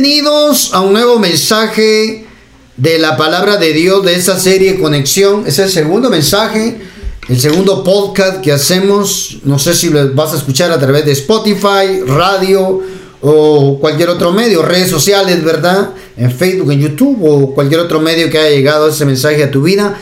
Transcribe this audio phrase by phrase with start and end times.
[0.00, 2.24] Bienvenidos a un nuevo mensaje
[2.76, 5.42] de la palabra de Dios de esta serie Conexión.
[5.44, 6.80] Es el segundo mensaje,
[7.28, 9.38] el segundo podcast que hacemos.
[9.42, 12.80] No sé si lo vas a escuchar a través de Spotify, radio
[13.22, 15.90] o cualquier otro medio, redes sociales, ¿verdad?
[16.16, 19.62] En Facebook, en YouTube o cualquier otro medio que haya llegado ese mensaje a tu
[19.62, 19.98] vida.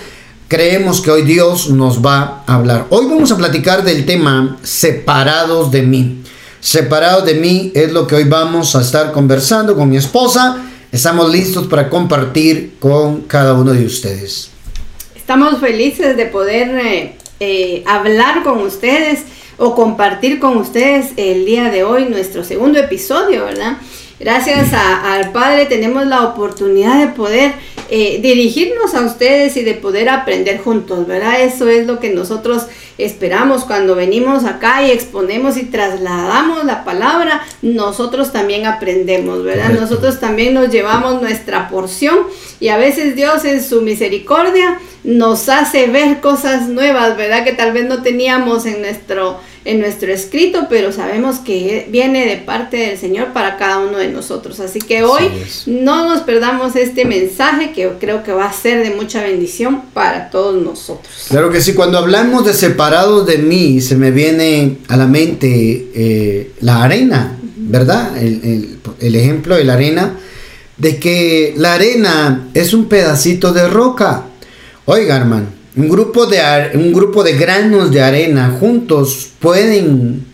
[0.46, 2.86] Creemos que hoy Dios nos va a hablar.
[2.90, 6.22] Hoy vamos a platicar del tema separados de mí.
[6.66, 10.64] Separados de mí es lo que hoy vamos a estar conversando con mi esposa.
[10.90, 14.50] Estamos listos para compartir con cada uno de ustedes.
[15.14, 19.20] Estamos felices de poder eh, eh, hablar con ustedes
[19.58, 23.76] o compartir con ustedes el día de hoy nuestro segundo episodio, ¿verdad?
[24.18, 27.52] Gracias al Padre tenemos la oportunidad de poder
[27.90, 31.42] eh, dirigirnos a ustedes y de poder aprender juntos, ¿verdad?
[31.42, 32.66] Eso es lo que nosotros
[32.98, 39.68] esperamos cuando venimos acá y exponemos y trasladamos la palabra, nosotros también aprendemos, ¿verdad?
[39.78, 42.20] Nosotros también nos llevamos nuestra porción
[42.58, 47.44] y a veces Dios en su misericordia nos hace ver cosas nuevas, ¿verdad?
[47.44, 52.36] Que tal vez no teníamos en nuestro en nuestro escrito, pero sabemos que viene de
[52.36, 54.60] parte del Señor para cada uno de nosotros.
[54.60, 55.24] Así que hoy
[55.66, 60.30] no nos perdamos este mensaje que creo que va a ser de mucha bendición para
[60.30, 61.12] todos nosotros.
[61.28, 65.88] Claro que sí, cuando hablamos de separados de mí, se me viene a la mente
[65.94, 68.16] eh, la arena, ¿verdad?
[68.22, 70.16] El, el ejemplo de la arena,
[70.76, 74.26] de que la arena es un pedacito de roca.
[74.88, 76.38] Oiga, hermano, un grupo de,
[76.74, 80.24] un grupo de granos de arena juntos pueden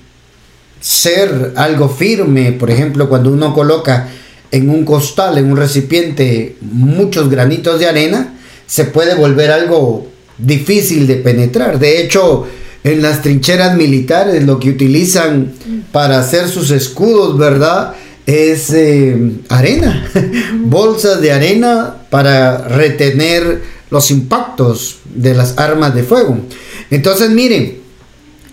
[0.79, 2.53] ser algo firme.
[2.53, 4.11] Por ejemplo, cuando uno coloca
[4.51, 8.35] en un costal, en un recipiente, muchos granitos de arena,
[8.67, 11.79] se puede volver algo difícil de penetrar.
[11.79, 12.47] De hecho,
[12.85, 15.51] en las trincheras militares lo que utilizan
[15.93, 17.95] para hacer sus escudos, ¿verdad?
[18.27, 19.17] Es eh,
[19.49, 20.07] arena,
[20.59, 26.39] bolsas de arena para retener los impactos de las armas de fuego.
[26.91, 27.79] Entonces, miren,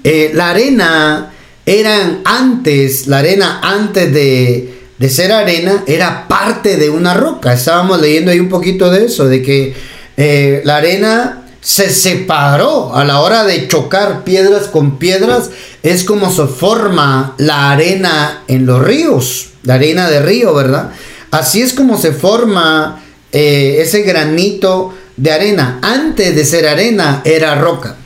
[0.04, 1.32] eh, la arena
[1.66, 7.54] eran antes, la arena antes de, ser arena era parte de una roca.
[7.54, 9.74] Estábamos leyendo ahí un poquito de eso, de que
[10.18, 15.52] eh, la arena se separó a la hora de chocar piedras con piedras.
[15.84, 20.92] Es como se forma la arena en los ríos, la arena de río, ¿verdad?
[21.32, 23.02] Así es como se forma
[23.32, 25.80] eh, ese granito de arena.
[25.82, 27.98] Antes de ser arena era roca.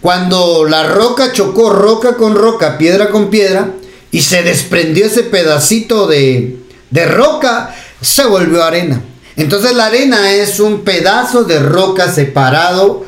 [0.00, 3.70] Cuando la roca chocó roca con roca, piedra con piedra,
[4.10, 6.58] y se desprendió ese pedacito de,
[6.90, 9.00] de roca, se volvió arena.
[9.36, 13.04] Entonces la arena es un pedazo de roca separado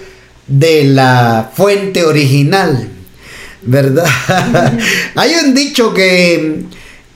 [0.47, 2.91] de la fuente original.
[3.63, 4.07] ¿Verdad?
[5.15, 6.65] Hay un dicho que,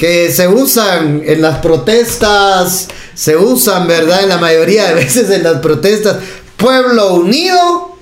[0.03, 4.25] que se usan en las protestas se usan, ¿verdad?
[4.25, 6.17] En la mayoría de veces en las protestas.
[6.57, 7.97] Pueblo unido.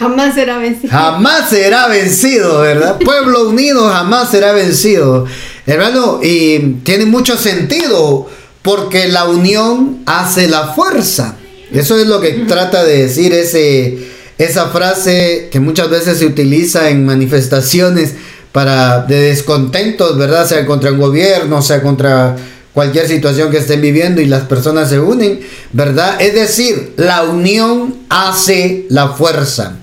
[0.00, 0.90] jamás será vencido.
[0.90, 2.98] Jamás será vencido, ¿verdad?
[2.98, 5.26] Pueblo unido jamás será vencido.
[5.64, 8.28] Hermano, y tiene mucho sentido
[8.62, 11.36] porque la unión hace la fuerza.
[11.72, 16.90] Eso es lo que trata de decir ese, esa frase que muchas veces se utiliza
[16.90, 18.14] en manifestaciones
[18.52, 20.46] para de descontentos, ¿verdad?
[20.46, 22.36] Sea contra un gobierno, sea contra
[22.72, 25.40] cualquier situación que estén viviendo y las personas se unen,
[25.72, 26.20] ¿verdad?
[26.20, 29.76] Es decir, la unión hace la fuerza.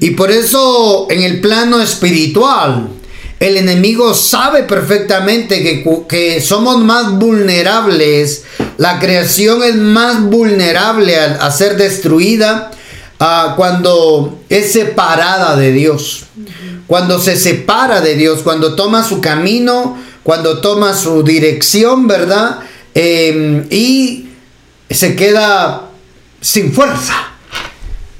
[0.00, 2.88] Y por eso en el plano espiritual,
[3.38, 8.44] el enemigo sabe perfectamente que, que, somos más vulnerables,
[8.78, 12.70] la creación es más vulnerable a, ser destruida
[13.18, 16.24] ah, cuando es separada de Dios,
[16.86, 22.60] cuando se separa de Dios, cuando toma su camino cuando toma su dirección, ¿verdad?
[22.94, 24.28] Em, y
[24.90, 25.90] se queda
[26.40, 27.14] sin fuerza.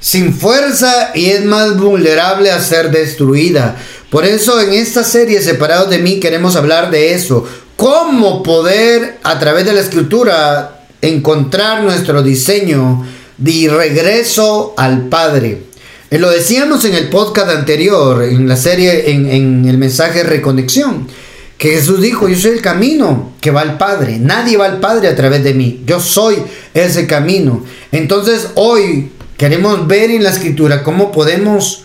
[0.01, 3.77] Sin fuerza y es más vulnerable a ser destruida.
[4.11, 7.47] Por eso en esta serie Separados de mí queremos hablar de eso.
[7.77, 13.07] Cómo poder a través de la escritura encontrar nuestro diseño
[13.39, 15.67] de regreso al Padre.
[16.13, 21.09] Eh, lo decíamos en el podcast anterior, en la serie, en, el mensaje Reconexión
[21.57, 24.19] que Jesús dijo, yo soy el camino que va al Padre.
[24.19, 25.83] Nadie va al Padre a través de mí.
[25.87, 26.37] Yo soy
[26.75, 27.65] ese camino.
[27.93, 31.85] Entonces hoy queremos ver en la escritura cómo podemos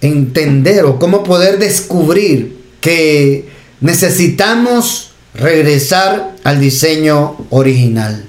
[0.00, 3.46] entender o cómo poder descubrir que
[3.82, 8.24] necesitamos regresar al diseño original.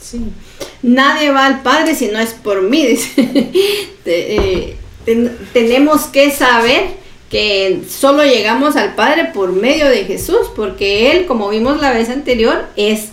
[0.00, 0.20] Sí.
[0.82, 2.86] Nadie va al Padre si no es por mí.
[4.10, 4.74] Eh,
[5.52, 6.84] tenemos que saber
[7.30, 12.08] que solo llegamos al Padre por medio de Jesús, porque Él, como vimos la vez
[12.08, 13.08] anterior, es,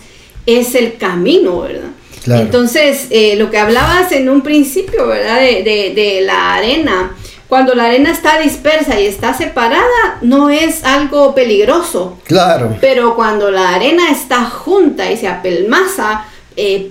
[0.46, 1.90] es el camino, ¿verdad?
[2.26, 5.38] Entonces, eh, lo que hablabas en un principio, ¿verdad?
[5.38, 7.14] De, de, de, la arena,
[7.48, 12.18] cuando la arena está dispersa y está separada, no es algo peligroso.
[12.24, 12.76] Claro.
[12.80, 16.24] Pero cuando la arena está junta y se apelmaza,
[16.56, 16.90] eh,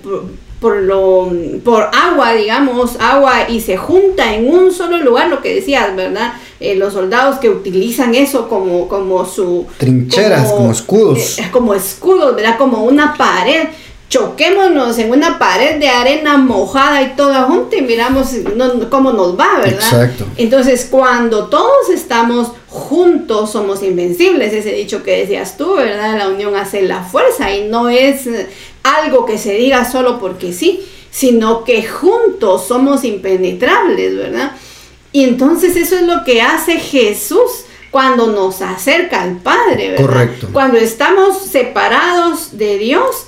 [0.60, 1.30] por lo
[1.64, 6.32] por agua digamos agua y se junta en un solo lugar lo que decías verdad
[6.60, 12.34] eh, los soldados que utilizan eso como como su trincheras como, escudos eh, como escudos
[12.34, 13.68] verdad como una pared
[14.08, 18.28] choquémonos en una pared de arena mojada y toda junta y miramos
[18.88, 19.80] cómo nos va, ¿verdad?
[19.80, 20.26] Exacto.
[20.36, 26.16] Entonces, cuando todos estamos juntos, somos invencibles, ese dicho que decías tú, ¿verdad?
[26.16, 28.28] La unión hace la fuerza y no es
[28.94, 30.80] algo que se diga solo porque sí,
[31.10, 34.52] sino que juntos somos impenetrables, ¿verdad?
[35.12, 40.06] Y entonces eso es lo que hace Jesús cuando nos acerca al Padre, ¿verdad?
[40.06, 40.48] Correcto.
[40.52, 43.24] Cuando estamos separados de Dios,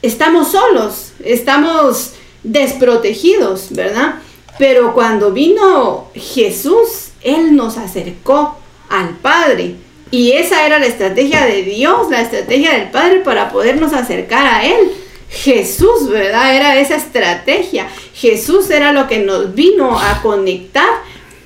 [0.00, 2.12] estamos solos, estamos
[2.42, 4.16] desprotegidos, ¿verdad?
[4.58, 8.56] Pero cuando vino Jesús, Él nos acercó
[8.88, 9.76] al Padre.
[10.10, 14.64] Y esa era la estrategia de Dios, la estrategia del Padre para podernos acercar a
[14.64, 14.92] Él.
[15.28, 16.56] Jesús, ¿verdad?
[16.56, 17.88] Era esa estrategia.
[18.14, 20.88] Jesús era lo que nos vino a conectar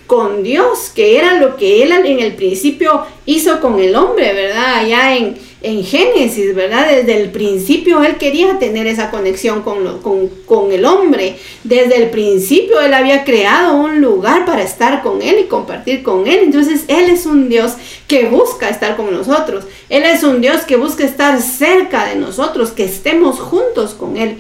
[0.06, 4.74] con Dios, que era lo que Él en el principio hizo con el hombre, ¿verdad?
[4.74, 6.88] Allá en, en Génesis, ¿verdad?
[6.88, 10.00] Desde el principio Él quería tener esa conexión con,
[10.46, 11.36] con, el hombre.
[11.64, 16.26] Desde el principio Él había creado un lugar para estar con Él y compartir con
[16.26, 16.40] Él.
[16.44, 17.74] Entonces Él es un Dios
[18.08, 19.64] que busca estar con nosotros.
[19.90, 24.38] Él es un Dios que busca estar cerca de nosotros, que estemos juntos con Él.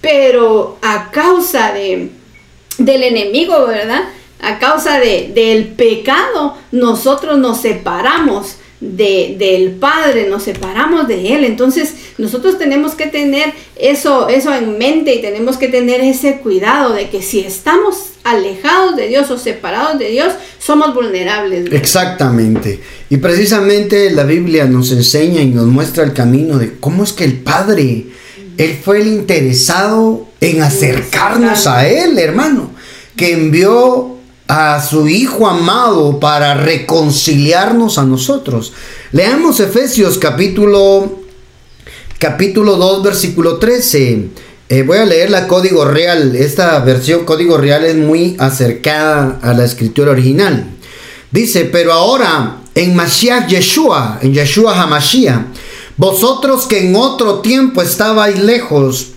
[0.00, 2.08] Pero a causa de,
[2.78, 4.04] del enemigo, ¿verdad?
[4.40, 11.44] A causa de, del pecado, nosotros nos separamos de, del Padre, nos separamos de Él.
[11.44, 16.92] Entonces nosotros tenemos que tener eso, eso en mente y tenemos que tener ese cuidado
[16.92, 21.72] de que si estamos alejados de Dios o separados de Dios, somos vulnerables.
[21.72, 22.80] Exactamente.
[23.08, 27.24] Y precisamente la Biblia nos enseña y nos muestra el camino de cómo es que
[27.24, 28.06] el Padre,
[28.58, 32.70] Él fue el interesado en acercarnos a Él, hermano,
[33.16, 34.11] que envió
[34.54, 38.74] a su Hijo amado para reconciliarnos a nosotros.
[39.10, 41.20] Leamos Efesios capítulo,
[42.18, 44.28] capítulo 2, versículo 13.
[44.68, 46.36] Eh, voy a leer la código real.
[46.36, 50.66] Esta versión código real es muy acercada a la escritura original.
[51.30, 55.46] Dice, pero ahora en Mashiach Yeshua, en Yeshua HaMashiach,
[55.96, 59.12] vosotros que en otro tiempo estabais lejos,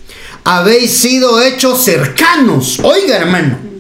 [0.46, 2.80] habéis sido hechos cercanos.
[2.82, 3.75] Oiga, hermano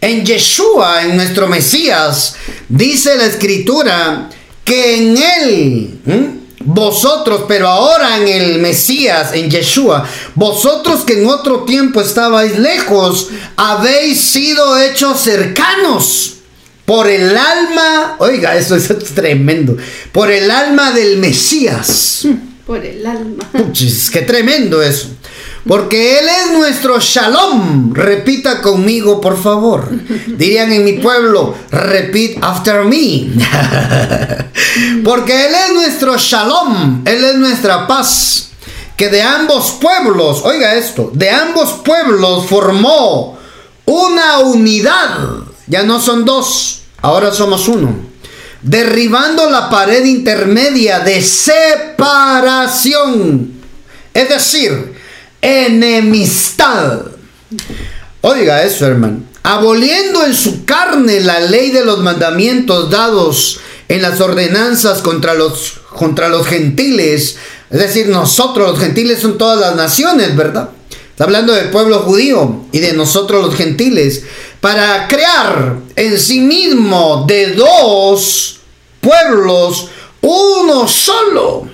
[0.00, 2.36] en Yeshua, en nuestro Mesías,
[2.68, 4.30] dice la escritura
[4.64, 6.00] que en Él,
[6.64, 13.28] vosotros, pero ahora en el Mesías, en Yeshua, vosotros que en otro tiempo estabais lejos,
[13.56, 16.34] habéis sido hechos cercanos
[16.84, 19.76] por el alma, oiga, eso es tremendo,
[20.12, 22.26] por el alma del Mesías.
[22.66, 23.48] Por el alma.
[23.52, 25.08] Puchis, qué tremendo eso.
[25.66, 27.92] Porque Él es nuestro shalom.
[27.94, 29.88] Repita conmigo, por favor.
[30.26, 33.30] Dirían en mi pueblo, repeat after me.
[35.04, 37.02] Porque Él es nuestro shalom.
[37.04, 38.48] Él es nuestra paz.
[38.96, 43.38] Que de ambos pueblos, oiga esto, de ambos pueblos formó
[43.86, 45.20] una unidad.
[45.66, 47.94] Ya no son dos, ahora somos uno.
[48.60, 53.54] Derribando la pared intermedia de separación.
[54.12, 54.99] Es decir,
[55.40, 57.02] enemistad.
[58.20, 59.22] Oiga eso, hermano.
[59.42, 65.80] Aboliendo en su carne la ley de los mandamientos dados en las ordenanzas contra los,
[65.94, 67.36] contra los gentiles.
[67.70, 70.70] Es decir, nosotros los gentiles son todas las naciones, ¿verdad?
[71.10, 74.22] Está hablando del pueblo judío y de nosotros los gentiles.
[74.60, 78.60] Para crear en sí mismo de dos
[79.00, 79.88] pueblos
[80.20, 81.66] uno solo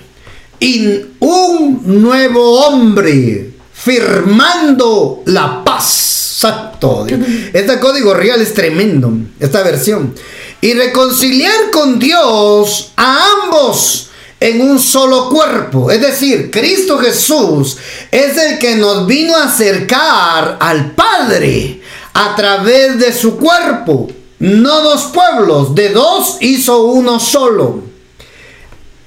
[0.59, 3.56] y un nuevo hombre
[3.87, 6.33] firmando la paz.
[6.35, 7.07] Exacto.
[7.53, 10.13] Este código real es tremendo, esta versión.
[10.59, 15.89] Y reconciliar con Dios a ambos en un solo cuerpo.
[15.89, 17.77] Es decir, Cristo Jesús
[18.11, 21.81] es el que nos vino a acercar al Padre
[22.13, 24.09] a través de su cuerpo.
[24.39, 27.83] No dos pueblos, de dos hizo uno solo.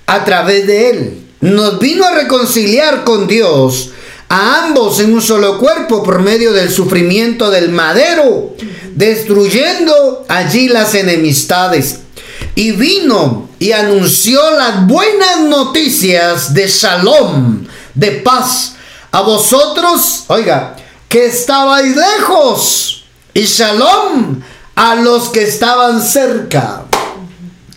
[0.07, 1.27] A través de él.
[1.41, 3.91] Nos vino a reconciliar con Dios
[4.31, 8.55] a ambos en un solo cuerpo por medio del sufrimiento del madero,
[8.95, 11.99] destruyendo allí las enemistades.
[12.55, 18.75] y vino y anunció las buenas noticias de shalom, de paz,
[19.13, 20.77] a vosotros, oiga,
[21.09, 24.41] que estabais lejos, y shalom
[24.75, 26.83] a los que estaban cerca.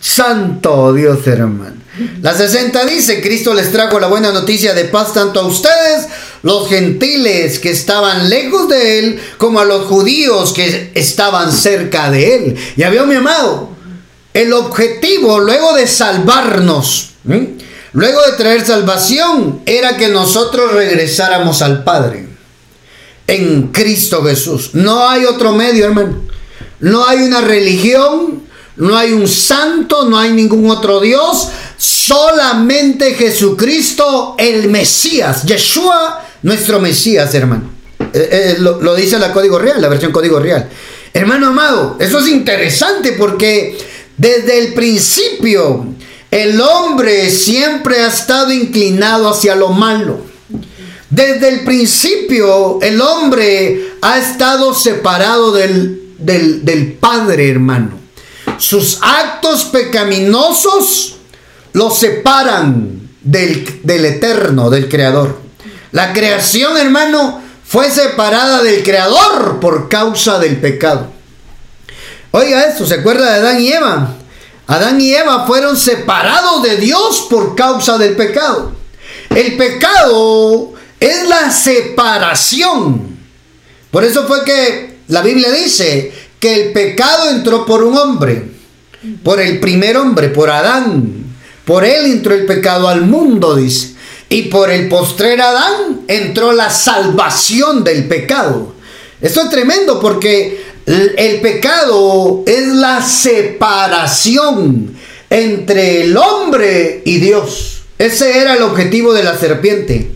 [0.00, 1.74] Santo Dios hermano.
[2.22, 6.08] La 60 dice, Cristo les trajo la buena noticia de paz tanto a ustedes,
[6.44, 12.36] los gentiles que estaban lejos de él, como a los judíos que estaban cerca de
[12.36, 12.56] él.
[12.76, 13.70] Ya vio mi amado,
[14.34, 17.12] el objetivo luego de salvarnos,
[17.92, 22.28] luego de traer salvación, era que nosotros regresáramos al Padre
[23.26, 24.74] en Cristo Jesús.
[24.74, 26.24] No hay otro medio, hermano.
[26.78, 28.42] No hay una religión,
[28.76, 31.48] no hay un santo, no hay ningún otro Dios,
[31.78, 37.70] solamente Jesucristo, el Mesías, Yeshua, nuestro Mesías, hermano.
[38.12, 40.68] Eh, eh, lo, dice la Código Real, la versión Código Real.
[41.12, 43.76] Hermano amado, eso es interesante porque
[44.16, 45.86] desde el principio
[46.30, 50.20] el hombre siempre ha estado inclinado hacia lo malo.
[51.08, 57.92] Desde el principio el hombre ha estado separado del, del, Padre, hermano.
[58.58, 61.16] Sus actos pecaminosos
[61.72, 65.43] lo separan del, del Eterno, del Creador.
[65.94, 71.06] La creación, hermano, fue separada del Creador por causa del pecado.
[72.32, 74.16] Oiga esto, ¿se acuerda de Adán y Eva?
[74.66, 78.72] Adán y Eva fueron separados de Dios por causa del pecado.
[79.30, 83.16] El pecado es la separación.
[83.92, 88.50] Por eso fue que la Biblia dice que el pecado entró por un hombre,
[89.22, 91.24] por el primer hombre, por Adán.
[91.64, 93.93] Por él entró el pecado al mundo, dice.
[94.34, 98.74] Y por el postrer Adán entró la salvación del pecado.
[99.20, 104.96] Esto es tremendo porque el pecado es la separación
[105.30, 107.82] entre el hombre y Dios.
[107.96, 110.10] Ese era el objetivo de la serpiente.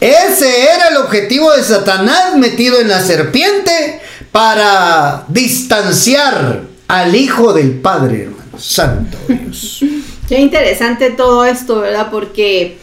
[0.00, 7.72] Ese era el objetivo de Satanás metido en la serpiente para distanciar al Hijo del
[7.72, 8.58] Padre, hermano.
[8.60, 9.80] Santo Dios.
[10.28, 12.10] Qué interesante todo esto, ¿verdad?
[12.12, 12.78] Porque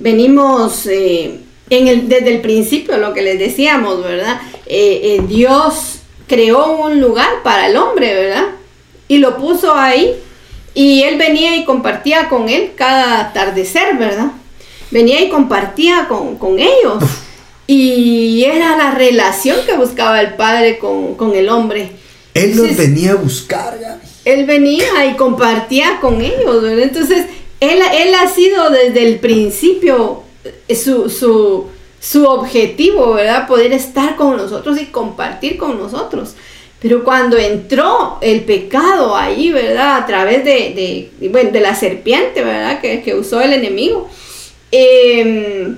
[0.00, 1.38] venimos eh,
[1.68, 4.40] en el, desde el principio, lo que les decíamos, ¿verdad?
[4.66, 8.46] Eh, eh, Dios creó un lugar para el hombre, ¿verdad?
[9.06, 10.14] Y lo puso ahí.
[10.72, 14.32] Y él venía y compartía con él cada atardecer, ¿verdad?
[14.90, 17.02] Venía y compartía con, ellos.
[17.66, 21.92] Y era la relación que buscaba el padre con, el hombre.
[22.34, 23.78] Él los venía a buscar,
[24.24, 26.84] Él venía y compartía con ellos, ¿verdad?
[26.84, 27.26] Entonces,
[27.60, 30.22] él, ha sido desde el principio
[30.68, 31.66] eh, su,
[32.26, 33.46] objetivo, ¿verdad?
[33.46, 36.34] Poder estar con nosotros y compartir con nosotros.
[36.80, 39.98] Pero cuando entró el pecado ahí, ¿verdad?
[39.98, 42.80] A través de, de, la serpiente, ¿verdad?
[42.80, 44.08] Que, usó el enemigo.
[44.72, 45.76] Em,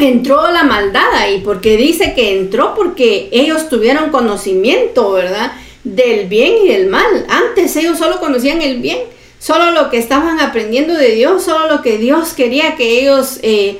[0.00, 5.52] entró la maldad ahí, porque dice que entró porque ellos tuvieron conocimiento, ¿verdad?
[5.84, 7.26] Del bien y del mal.
[7.28, 8.98] Antes ellos solo conocían el bien,
[9.38, 13.38] solo lo que estaban aprendiendo de Dios, solo lo que Dios quería que ellos...
[13.42, 13.78] Eh,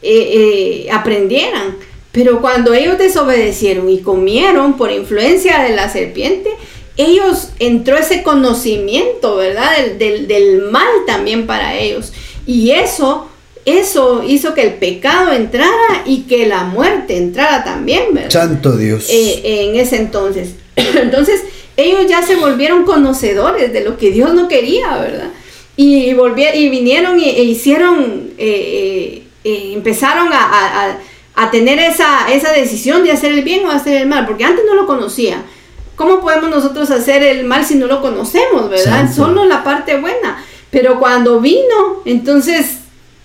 [0.00, 1.76] eh, eh, aprendieran.
[2.12, 6.50] Pero cuando ellos desobedecieron y comieron por influencia de la serpiente,
[6.96, 9.70] ellos entró ese conocimiento, ¿verdad?
[9.98, 12.12] Del, mal también para ellos.
[12.46, 13.28] Y eso,
[13.64, 18.30] eso hizo que el pecado entrara y que la muerte entrara también, ¿verdad?
[18.30, 19.08] Santo Dios.
[19.10, 20.54] En ese entonces.
[20.76, 21.42] entonces,
[21.78, 25.30] ellos ya se volvieron conocedores de lo que Dios no quería, ¿verdad?
[25.76, 30.98] Y, volvieron, y vinieron e, hicieron eh, empezaron a,
[31.52, 34.74] tener esa, esa decisión de hacer el bien o hacer el mal, porque antes no
[34.74, 35.44] lo conocía.
[35.94, 39.08] ¿Cómo podemos nosotros hacer el mal si no lo conocemos, verdad?
[39.14, 40.44] Solo la parte buena.
[40.70, 42.78] Pero cuando vino, entonces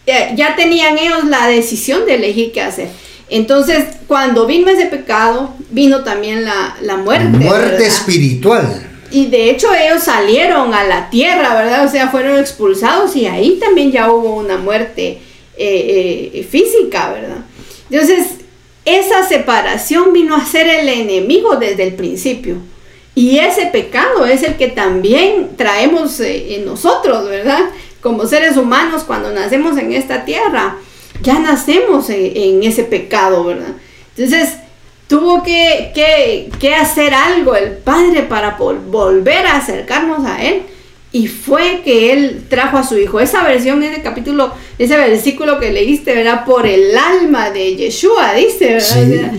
[0.06, 2.90] eh, ya tenían ellos la decisión de elegir qué hacer.
[3.30, 7.38] Entonces, cuando vino ese pecado, vino también la, la muerte.
[7.38, 8.90] Muerte espiritual.
[9.12, 11.86] Y de hecho ellos salieron a la tierra, ¿verdad?
[11.86, 15.20] O sea, fueron expulsados y ahí también ya hubo una muerte
[15.56, 17.46] eh, eh, física, ¿verdad?
[17.92, 18.40] Entonces,
[18.86, 22.56] esa separación vino a ser el enemigo desde el principio.
[23.14, 27.70] Y ese pecado es el que también traemos eh, en nosotros, ¿verdad?
[28.02, 30.78] Como seres humanos cuando nacemos en esta tierra,
[31.24, 33.74] ya nacemos en, ese pecado, ¿verdad?
[34.16, 34.58] Entonces,
[35.08, 40.64] tuvo que, que, que, hacer algo el Padre para volver a acercarnos a Él
[41.14, 43.20] y fue que él trajo a su hijo.
[43.20, 46.44] Esa versión, ese capítulo, ese versículo que leíste, ¿verdad?
[46.44, 49.32] Por el alma de Yeshua, dice, ¿verdad?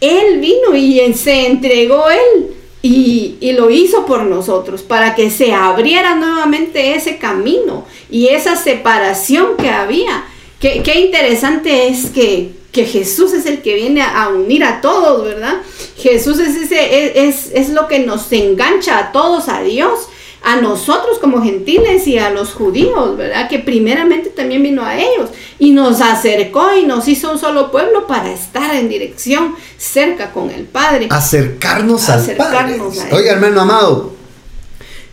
[0.00, 5.52] Él vino y se entregó él Y, y, lo hizo por nosotros, para que se
[5.52, 10.24] abriera nuevamente ese camino y esa separación que había.
[10.60, 15.24] Qué, qué interesante es que, que, Jesús es el que viene a, unir a todos,
[15.24, 15.62] ¿verdad?
[15.96, 20.08] Jesús es, ese, es, es lo que nos engancha a todos a Dios
[20.42, 23.48] a nosotros como gentiles y a los judíos, ¿verdad?
[23.48, 28.06] Que primeramente también vino a ellos y nos acercó y nos hizo un solo pueblo
[28.06, 31.08] para estar en dirección cerca con el Padre.
[31.10, 32.80] Acercarnos, al Padre.
[33.10, 34.12] Oiga, hermano amado,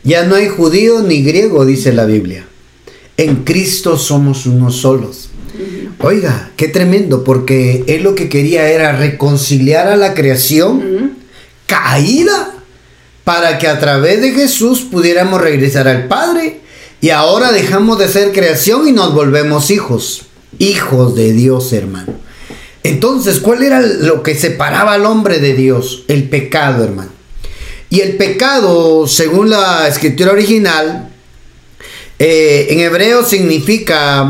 [0.03, 2.47] ya no hay judío ni griego, dice la Biblia.
[3.17, 5.29] En Cristo somos unos solos.
[6.05, 11.17] Oiga, qué tremendo, porque él lo que quería era reconciliar a la creación
[11.65, 12.53] caída
[13.23, 16.61] para que a través de Jesús pudiéramos regresar al Padre.
[17.01, 20.27] Y ahora dejamos de ser creación y nos volvemos hijos,
[20.59, 22.13] hijos de Dios, hermano.
[22.83, 26.03] Entonces, ¿cuál era lo que separaba al hombre de Dios?
[26.07, 27.09] El pecado, hermano.
[27.89, 31.09] Y el pecado, según la escritura original,
[32.19, 34.29] eh, en hebreo significa,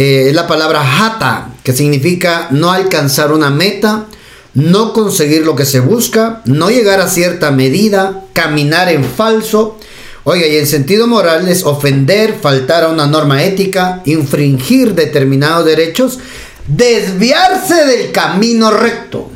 [0.00, 4.06] eh, la palabra hata, que significa no alcanzar una meta,
[4.54, 9.76] no conseguir lo que se busca, no llegar a cierta medida, caminar en falso.
[10.22, 16.20] Oiga, y en sentido moral es ofender, faltar a una norma ética, infringir determinados derechos,
[16.68, 19.32] desviarse del camino recto.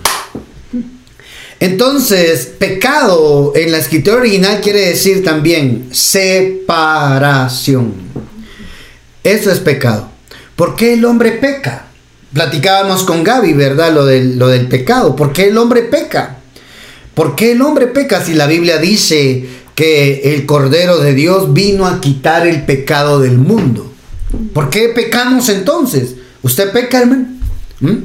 [1.59, 7.95] Entonces, pecado en la escritura original quiere decir también separación.
[9.25, 10.12] Eso es pecado.
[10.57, 11.87] ¿Por qué el hombre peca?
[12.33, 13.93] Platicábamos con Gaby, ¿verdad?
[13.93, 15.17] Lo del, lo del pecado.
[15.17, 16.39] ¿Por qué el hombre peca?
[17.15, 21.87] ¿Por qué el hombre peca si la Biblia dice que el Cordero de Dios vino
[21.87, 23.93] a quitar el pecado del mundo?
[24.55, 26.15] ¿Por qué pecamos entonces?
[26.43, 27.27] ¿Usted peca, hermano?
[27.81, 27.97] ¿Mm?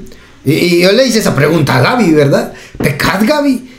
[0.45, 2.53] Y, yo le hice esa pregunta a Gaby, ¿verdad?
[2.77, 3.69] ¿Pecad, Gaby?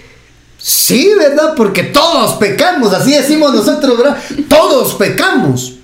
[0.58, 1.54] Sí, ¿verdad?
[1.56, 4.18] Porque todos pecamos, así decimos nosotros, ¿verdad?
[4.48, 5.77] Todos pecamos.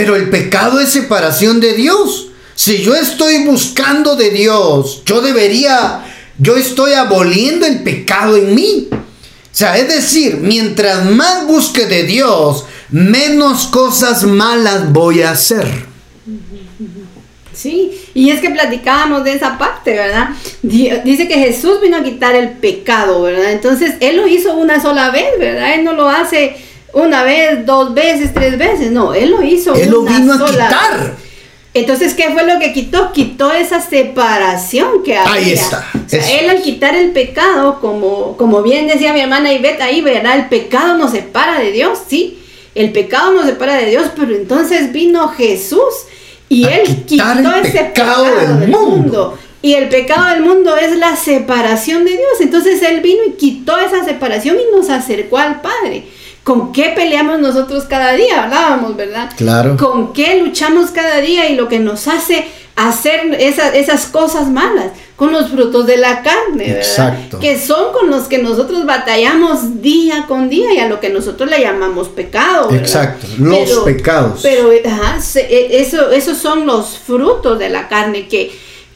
[0.00, 2.28] Pero el pecado es separación de Dios.
[2.54, 6.02] Si yo estoy buscando de Dios, yo debería,
[6.38, 8.88] yo estoy aboliendo el pecado en mí.
[8.90, 8.96] O
[9.50, 15.68] sea, es decir, mientras más busque de Dios, menos cosas malas voy a hacer.
[17.52, 20.30] Sí, y es que platicábamos de esa parte, ¿verdad?
[20.62, 23.52] Dice que Jesús vino a quitar el pecado, ¿verdad?
[23.52, 25.74] Entonces, Él lo hizo una sola vez, ¿verdad?
[25.74, 26.56] Él no lo hace
[26.92, 31.16] una vez, dos veces, tres veces, no, Él lo hizo Él lo vino a quitar.
[31.72, 33.12] Entonces, ¿qué fue lo que quitó?
[33.12, 35.32] Quitó esa separación que había.
[35.32, 35.86] Ahí está.
[36.10, 40.36] él al quitar el pecado, como, como bien decía mi hermana Ivette ahí, ¿verdad?
[40.36, 42.38] El pecado nos separa de Dios, sí.
[42.74, 45.94] El pecado nos separa de Dios, pero entonces vino Jesús
[46.48, 49.38] y él quitó ese pecado del mundo.
[49.62, 52.40] Y el pecado del mundo es la separación de Dios.
[52.40, 56.04] Entonces él vino y quitó esa separación y nos acercó al Padre.
[56.44, 58.44] ¿Con qué peleamos nosotros cada día?
[58.44, 59.30] Hablábamos, ¿verdad?
[59.36, 59.76] Claro.
[59.76, 64.86] ¿Con qué luchamos cada día y lo que nos hace hacer esas cosas malas?
[65.16, 66.78] Con los frutos de la carne, ¿verdad?
[66.78, 67.38] Exacto.
[67.40, 71.50] Que son con los que nosotros batallamos día con día y a lo que nosotros
[71.50, 72.68] le llamamos pecado.
[72.68, 72.80] ¿verdad?
[72.80, 74.40] Exacto, los pecados.
[74.42, 78.50] Pero ajá, e, eso, esos son los frutos de la carne que,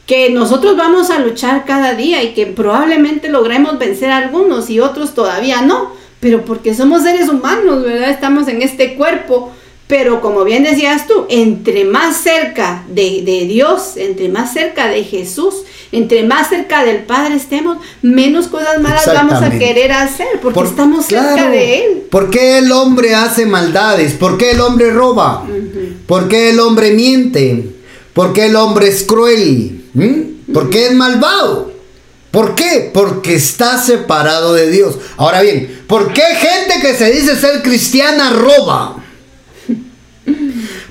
[0.07, 4.79] que nosotros vamos a luchar cada día y que probablemente logremos vencer a algunos y
[4.79, 8.09] otros todavía no pero porque somos seres humanos, ¿verdad?
[8.09, 9.51] Estamos en este cuerpo,
[9.85, 15.53] pero como bien decías tú, entre más cerca de, Dios, entre más cerca de Jesús,
[15.91, 21.05] entre más cerca del Padre estemos, menos cosas malas vamos a querer hacer, porque estamos
[21.05, 22.03] cerca de Él.
[22.09, 24.13] ¿Por qué el hombre hace maldades?
[24.13, 25.45] ¿Por qué el hombre roba?
[26.07, 27.71] ¿Por qué el hombre miente?
[28.13, 29.83] ¿Por qué el hombre es cruel?
[29.93, 30.51] ¿Mm?
[30.51, 31.74] ¿Por qué es malvado?
[32.35, 32.91] ¿Por qué?
[32.93, 34.97] Porque está separado de Dios.
[35.15, 39.01] Ahora bien, ¿por qué gente que se dice ser cristiana roba?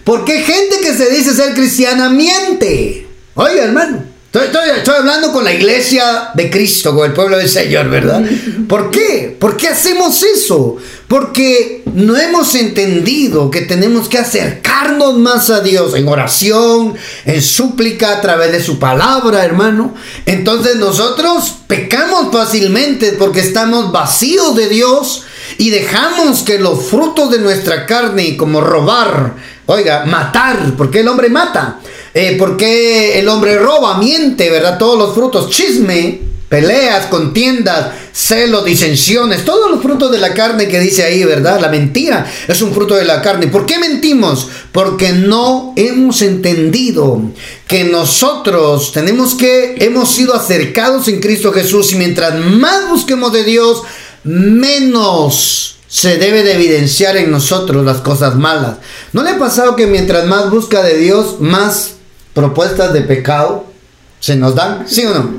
[0.04, 3.06] ¿Por qué gente que se dice ser cristiana miente?
[3.34, 4.04] Oye, hermano.
[4.42, 8.20] Estoy, hablando con la iglesia de Cristo, con el pueblo del Señor, ¿verdad?
[8.68, 9.36] ¿Por qué?
[9.38, 10.76] ¿Por qué hacemos eso?
[11.06, 16.94] Porque no hemos entendido que tenemos que acercarnos más a Dios en oración,
[17.26, 19.94] en súplica, a través de su palabra, hermano.
[20.26, 25.22] Entonces nosotros pecamos fácilmente porque estamos vacíos de Dios
[25.58, 31.28] y dejamos que los frutos de nuestra carne, como robar, oiga, matar, porque el hombre
[31.28, 31.78] mata
[32.14, 34.78] eh, ¿Por qué el hombre roba, miente, verdad?
[34.78, 40.78] Todos los frutos, chisme, peleas, contiendas, celos, disensiones, todos los frutos de la carne que
[40.78, 41.60] dice ahí, ¿verdad?
[41.60, 43.48] La mentira es un fruto de la carne.
[43.48, 44.48] ¿Por qué mentimos?
[44.70, 47.20] Porque no hemos entendido
[47.66, 53.42] que nosotros tenemos que, hemos sido acercados en Cristo Jesús y mientras más busquemos de
[53.42, 53.82] Dios,
[54.22, 58.76] menos se debe de evidenciar en nosotros las cosas malas.
[59.12, 61.93] ¿No le ha pasado que mientras más busca de Dios, más
[62.34, 63.66] propuestas de pecado
[64.20, 64.86] se nos dan?
[64.88, 65.30] ¿Sí o no?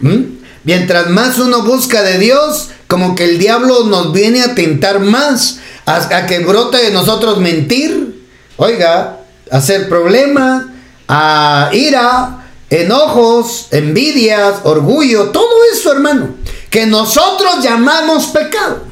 [0.00, 0.38] ¿Mm?
[0.64, 5.58] Mientras más uno busca de Dios, como que el diablo nos viene a tentar más,
[5.86, 10.64] a, que brote de nosotros mentir, oiga, hacer problemas,
[11.08, 16.34] a ira, enojos, envidias, orgullo, todo eso, hermano,
[16.68, 18.82] que nosotros llamamos pecado.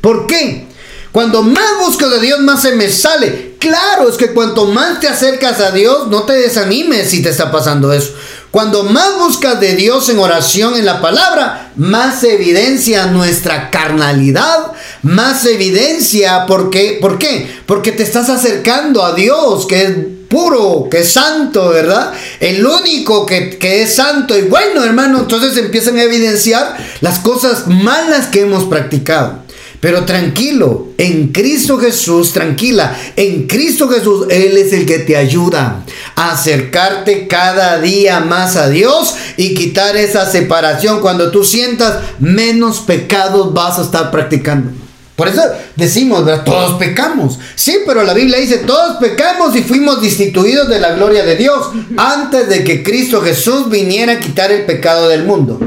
[0.00, 0.66] ¿Por qué?
[1.12, 3.45] Cuando más busco de Dios, más se me sale.
[3.58, 7.50] Claro, es que cuanto más te acercas a Dios, no te desanimes si te está
[7.50, 8.12] pasando eso.
[8.50, 15.44] Cuando más buscas de Dios en oración, en la palabra, más evidencia nuestra carnalidad, más
[15.44, 16.98] evidencia, ¿por qué?
[17.00, 17.50] ¿Por qué?
[17.66, 19.92] Porque te estás acercando a Dios, que es
[20.28, 22.12] puro, que es santo, ¿verdad?
[22.40, 27.66] El único que, que, es santo y bueno, hermano, entonces empiezan a evidenciar las cosas
[27.66, 29.45] malas que hemos practicado.
[29.80, 35.84] Pero tranquilo, en Cristo Jesús, tranquila, en Cristo Jesús, Él es el que te ayuda
[36.14, 41.00] a acercarte cada día más a Dios y quitar esa separación.
[41.00, 44.70] Cuando tú sientas menos pecados vas a estar practicando.
[45.16, 45.40] Por eso
[45.76, 46.44] decimos, ¿verdad?
[46.44, 47.38] Todos pecamos.
[47.54, 51.68] Sí, pero la Biblia dice, todos pecamos y fuimos destituidos de la gloria de Dios
[51.96, 55.58] antes de que Cristo Jesús viniera a quitar el pecado del mundo.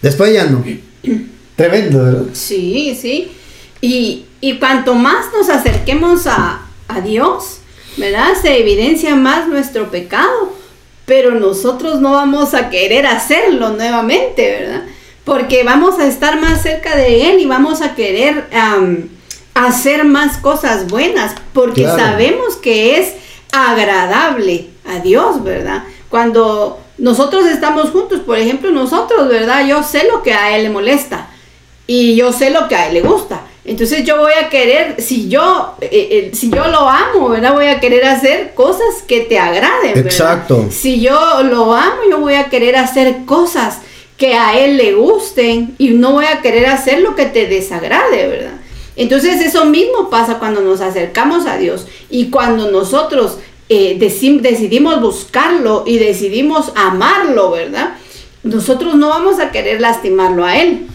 [0.00, 0.64] Después ya no.
[1.56, 2.24] Tremendo, ¿verdad?
[2.34, 3.32] Sí, sí.
[3.80, 4.24] Y,
[4.60, 6.62] cuanto más nos acerquemos a,
[7.02, 7.58] Dios,
[7.96, 8.28] ¿verdad?
[8.40, 10.52] Se evidencia más nuestro pecado,
[11.04, 14.82] pero nosotros no vamos a querer hacerlo nuevamente, ¿verdad?
[15.24, 18.46] Porque vamos a estar más cerca de Él y vamos a querer
[19.54, 23.14] hacer más cosas buenas, porque sabemos que es
[23.52, 25.84] agradable a Dios, ¿verdad?
[26.08, 29.66] Cuando nosotros estamos juntos, por ejemplo, nosotros, ¿verdad?
[29.66, 31.28] Yo sé lo que a Él le molesta
[31.86, 33.42] y yo sé lo que a él le gusta.
[33.64, 37.52] Entonces yo voy a querer, si yo, eh, eh, si yo lo amo, ¿verdad?
[37.52, 39.94] Voy a querer hacer cosas que te agraden.
[39.94, 40.06] ¿verdad?
[40.06, 40.66] Exacto.
[40.70, 43.80] Si yo lo amo, yo voy a querer hacer cosas
[44.16, 48.28] que a él le gusten y no voy a querer hacer lo que te desagrade,
[48.28, 48.54] ¿verdad?
[48.94, 55.82] Entonces eso mismo pasa cuando nos acercamos a Dios y cuando nosotros eh, decidimos buscarlo
[55.86, 57.94] y decidimos amarlo, ¿verdad?
[58.42, 60.86] Nosotros no vamos a querer lastimarlo a Él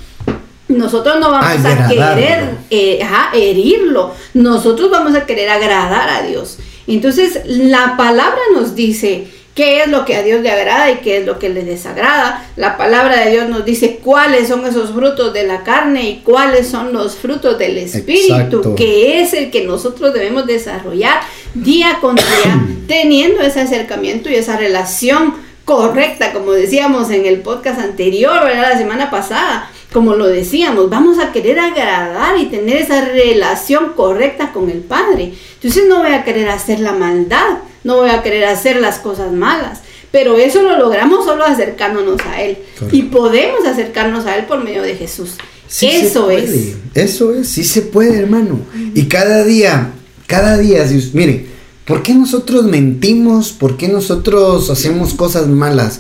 [0.72, 3.00] nosotros no vamos a querer eh,
[3.34, 6.58] herirlo, nosotros vamos a querer agradar a Dios.
[6.88, 11.18] Entonces la palabra nos dice qué es lo que a Dios le agrada y qué
[11.18, 12.50] es lo que le desagrada.
[12.56, 16.68] La palabra de Dios nos dice cuáles son esos frutos de la carne y cuáles
[16.68, 21.22] son los frutos del Espíritu, que es el que nosotros debemos desarrollar
[21.54, 27.80] día con día, teniendo ese acercamiento y esa relación correcta, como decíamos en el podcast
[27.80, 33.93] anterior, la semana pasada como lo decíamos, vamos a querer agradar y tener esa relación
[33.95, 35.34] correcta con el Padre.
[35.56, 39.34] Entonces no voy a querer hacer la maldad, no voy a querer hacer las cosas
[39.34, 42.58] malas, pero eso lo logramos solo acercándonos a Él.
[42.91, 45.36] Y podemos acercarnos a Él por medio de Jesús.
[45.82, 46.75] eso es.
[46.93, 48.60] Eso es, sí se puede, hermano.
[48.93, 49.91] Y cada día,
[50.25, 51.47] cada día, mire,
[51.86, 53.51] ¿por qué nosotros mentimos?
[53.51, 55.99] ¿Por qué nosotros hacemos cosas malas?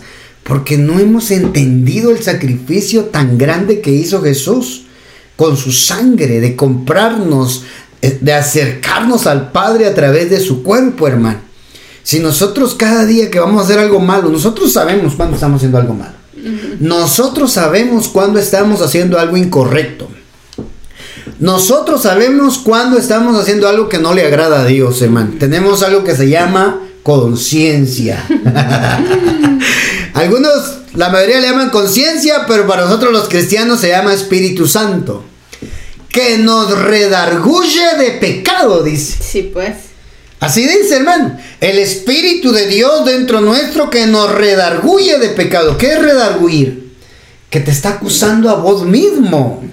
[0.51, 4.81] Porque no hemos entendido el sacrificio tan grande que hizo Jesús
[5.37, 7.63] con su sangre, de comprarnos,
[8.01, 11.39] eh, de acercarnos al Padre a través de su cuerpo, hermano.
[12.03, 15.77] Si nosotros cada día que vamos a hacer algo malo, nosotros sabemos cuando estamos haciendo
[15.77, 16.15] algo malo.
[16.81, 20.09] Nosotros sabemos cuando estamos haciendo algo incorrecto.
[21.39, 25.31] Nosotros sabemos cuando estamos haciendo algo que no le agrada a Dios, hermano.
[25.39, 28.23] Tenemos algo que se llama conciencia.
[30.13, 35.23] Algunos, la mayoría le llaman conciencia, pero para nosotros los cristianos se llama Espíritu Santo.
[36.09, 39.17] Que nos redarguye de pecado, dice.
[39.21, 39.75] Sí, pues.
[40.41, 41.37] Así dice, hermano.
[41.61, 45.77] El Espíritu de Dios dentro nuestro que nos redarguye de pecado.
[45.77, 46.91] ¿Qué es redarguir?
[47.49, 49.63] Que te está acusando a vos mismo.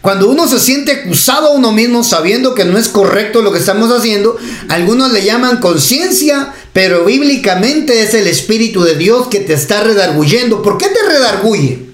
[0.00, 3.58] Cuando uno se siente acusado a uno mismo sabiendo que no es correcto lo que
[3.58, 4.36] estamos haciendo,
[4.68, 10.62] algunos le llaman conciencia, pero bíblicamente es el Espíritu de Dios que te está redarguyendo.
[10.62, 11.86] ¿Por qué te redarguye?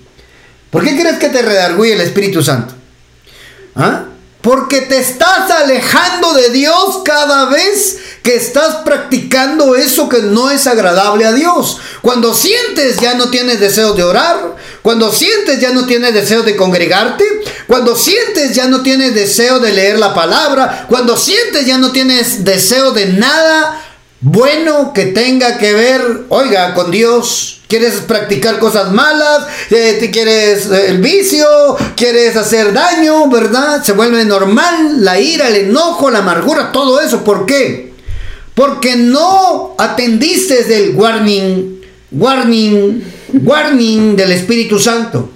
[0.71, 2.75] ¿Por qué crees que te redarguye el Espíritu Santo?
[3.75, 4.05] ¿Ah?
[4.43, 10.67] Porque te estás alejando de Dios cada vez que estás practicando eso que no es
[10.67, 11.77] agradable a Dios.
[12.01, 16.57] Cuando sientes ya no tienes deseo de orar, cuando sientes ya no tienes deseo de
[16.57, 17.23] congregarte,
[17.67, 22.47] cuando sientes ya no tienes deseo de leer la palabra, cuando sientes ya no tienes
[22.47, 23.83] deseo de nada
[24.23, 27.61] bueno que tenga que ver, oiga, con Dios.
[27.69, 29.45] ¿Quieres practicar cosas malas?
[29.69, 31.47] Eh, ¿Te quieres eh, el vicio?
[31.95, 33.29] ¿Quieres hacer daño?
[33.29, 33.85] ¿Verdad?
[33.85, 37.23] Se vuelve normal la ira, el enojo, la amargura, todo eso.
[37.23, 37.94] ¿Por qué?
[38.55, 41.81] Porque no atendiste del warning,
[42.13, 43.03] warning,
[43.43, 45.31] warning del Espíritu Santo.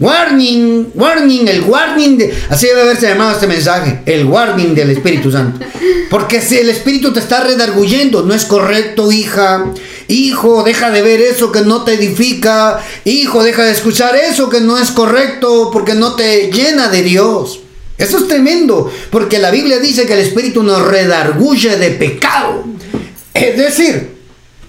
[0.00, 2.34] Warning, warning, el warning de...
[2.48, 5.64] Así debe haberse llamado este mensaje, el warning del Espíritu Santo.
[6.10, 9.66] Porque si el Espíritu te está redarguyendo, no es correcto, hija.
[10.08, 12.80] Hijo, deja de ver eso que no te edifica.
[13.04, 17.60] Hijo, deja de escuchar eso que no es correcto porque no te llena de Dios.
[17.98, 22.64] Eso es tremendo, porque la Biblia dice que el Espíritu nos redarguye de pecado.
[23.34, 24.12] Es decir,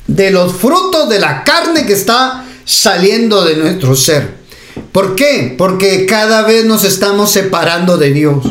[0.08, 4.44] de los frutos de la carne que está saliendo de nuestro ser.
[4.92, 5.54] ¿Por qué?
[5.58, 8.44] Porque cada vez nos estamos separando de Dios.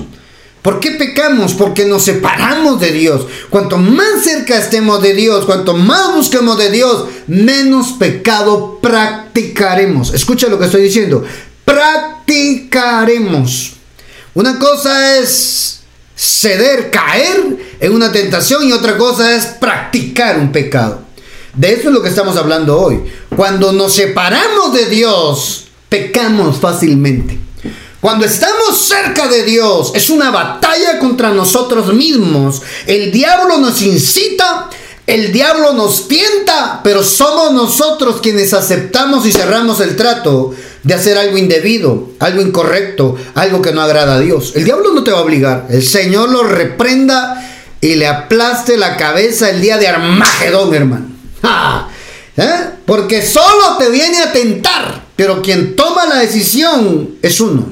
[0.63, 1.53] ¿Por qué pecamos?
[1.55, 3.27] Porque nos separamos de Dios.
[3.51, 10.15] Cuanto más cerca estemos de Dios, cuanto más busquemos de Dios, menos pecado practicaremos.
[10.15, 11.25] Escucha lo que estoy diciendo.
[11.65, 13.72] Practicaremos.
[14.35, 15.81] Una cosa es
[16.17, 21.01] ceder, caer en una tentación y otra cosa es practicar un pecado.
[21.55, 23.03] De eso es lo que estamos hablando hoy.
[23.37, 27.39] Cuando nos separamos de Dios, pecamos fácilmente.
[28.01, 32.63] Cuando estamos cerca de Dios, es una batalla contra nosotros mismos.
[32.87, 34.71] El diablo nos incita,
[35.07, 41.17] el diablo nos tienta, pero somos nosotros quienes aceptamos y cerramos el trato de hacer
[41.17, 44.53] algo indebido, algo incorrecto, algo que no agrada a Dios.
[44.57, 45.67] El diablo no te va a obligar.
[45.71, 47.49] El Señor lo reprenda
[47.81, 51.07] y le aplaste la cabeza el día de Armagedón, hermano.
[52.37, 52.51] ¿Eh?
[52.87, 57.65] Porque solo te viene a tentar pero quien toma la decisión es uno.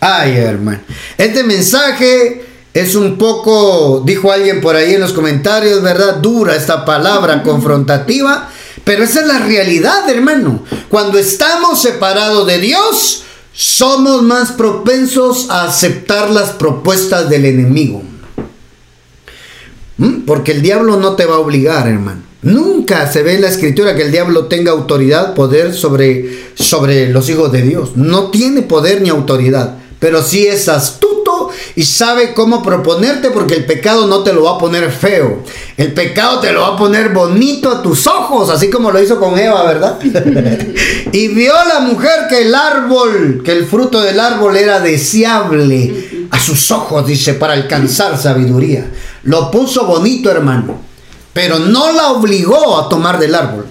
[0.00, 0.80] Ay, hermano.
[1.16, 6.16] Este mensaje es un poco, dijo alguien por ahí en los comentarios, ¿verdad?
[6.16, 8.48] Dura esta palabra confrontativa.
[8.88, 10.64] Pero esa es la realidad, hermano.
[10.88, 13.22] Cuando estamos separados de Dios,
[13.52, 18.02] somos más propensos a aceptar las propuestas del enemigo.
[19.98, 20.20] ¿Mm?
[20.22, 22.22] Porque el diablo no te va a obligar, hermano.
[22.40, 27.28] Nunca se ve en la escritura que el diablo tenga autoridad, poder sobre, sobre los
[27.28, 27.94] hijos de Dios.
[27.94, 31.17] No tiene poder ni autoridad, pero sí es astuto
[31.76, 35.42] y sabe cómo proponerte porque el pecado no te lo va a poner feo.
[35.76, 39.18] El pecado te lo va a poner bonito a tus ojos, así como lo hizo
[39.18, 39.98] con Eva, ¿verdad?
[41.12, 46.38] y vio la mujer que el árbol, que el fruto del árbol era deseable a
[46.38, 48.90] sus ojos, dice, para alcanzar sabiduría.
[49.24, 50.88] Lo puso bonito, hermano
[51.38, 53.67] pero no la obligó a tomar del árbol.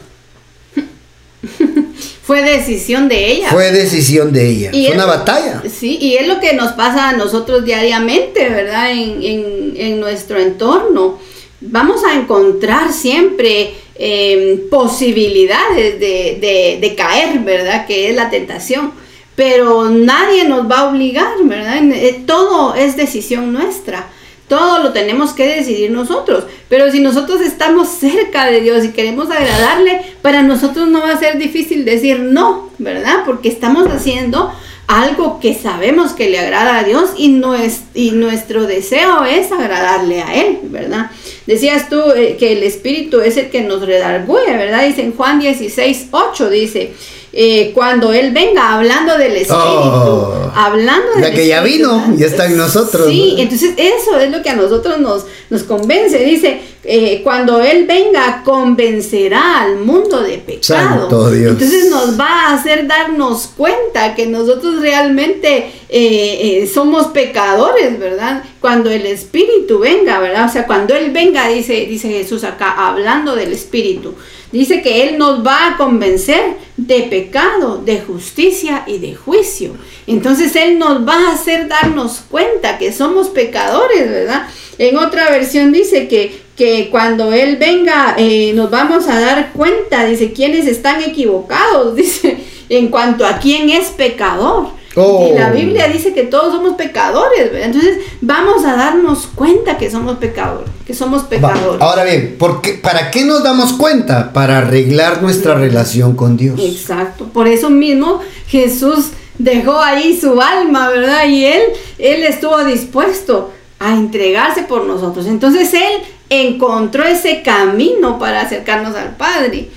[2.28, 3.52] Fue decisión de ella.
[3.52, 4.72] Fue decisión de ella.
[4.72, 5.64] Fue una batalla.
[5.74, 8.92] Sí, y es lo que nos pasa a nosotros diariamente, ¿verdad?
[8.92, 11.20] En, nuestro entorno.
[11.62, 17.88] Vamos a encontrar siempre em, posibilidades de, de, caer, ¿verdad?
[17.88, 18.92] Que es la tentación.
[19.38, 21.78] Pero nadie nos va a obligar, ¿verdad?
[21.94, 24.10] Eh, todo es decisión nuestra.
[24.48, 26.46] Todo lo tenemos que decidir nosotros.
[26.70, 31.20] Pero si nosotros estamos cerca de Dios y queremos agradarle, para nosotros no va a
[31.20, 33.24] ser difícil decir no, ¿verdad?
[33.26, 34.52] Porque estamos haciendo
[34.88, 40.60] algo que sabemos que le agrada a Dios y, nuestro deseo es agradarle a Él,
[40.64, 41.12] ¿verdad?
[41.46, 44.88] Decías tú eh, que el Espíritu es el que nos redarguye, ¿verdad?
[44.88, 46.94] Dice en Juan 16, 8, dice,
[47.34, 50.52] eh, cuando Él venga hablando del Espíritu, oh.
[50.56, 53.08] hablando del que ya vino, ya está en nosotros.
[53.08, 56.18] Sí, entonces eso es lo que a nosotros nos, nos convence.
[56.20, 61.10] Dice, eh, cuando Él venga, convencerá al mundo de pecado.
[61.34, 68.44] Entonces nos va a hacer darnos cuenta que nosotros realmente eh, somos pecadores, ¿verdad?
[68.62, 70.46] Cuando el Espíritu venga, ¿verdad?
[70.46, 74.16] O sea, cuando Él venga, dice, dice Jesús acá, hablando del Espíritu.
[74.52, 79.72] Dice que Él nos va a convencer de pecado, de justicia y de juicio.
[80.06, 84.48] Entonces Él nos va a hacer darnos cuenta que somos pecadores, ¿verdad?
[84.78, 90.06] En otra versión dice que, que cuando Él venga eh, nos vamos a dar cuenta,
[90.06, 92.38] dice, quiénes están equivocados, dice,
[92.70, 94.70] en cuanto a quién es pecador.
[94.98, 95.54] Y la oh.
[95.54, 100.96] Biblia dice que todos somos pecadores, entonces vamos a darnos cuenta que somos pecadores, que
[100.96, 101.80] somos pecadores.
[101.80, 104.34] Ahora bien, ¿por ¿para qué nos damos cuenta?
[104.34, 106.60] Para arreglar nuestra relación con Dios.
[106.60, 111.28] Exacto, por eso mismo Jesús dejó ahí su alma, ¿verdad?
[111.28, 111.62] Y él,
[112.00, 115.28] él estuvo dispuesto a entregarse por nosotros.
[115.28, 119.70] Entonces él encontró ese camino para acercarnos al Padre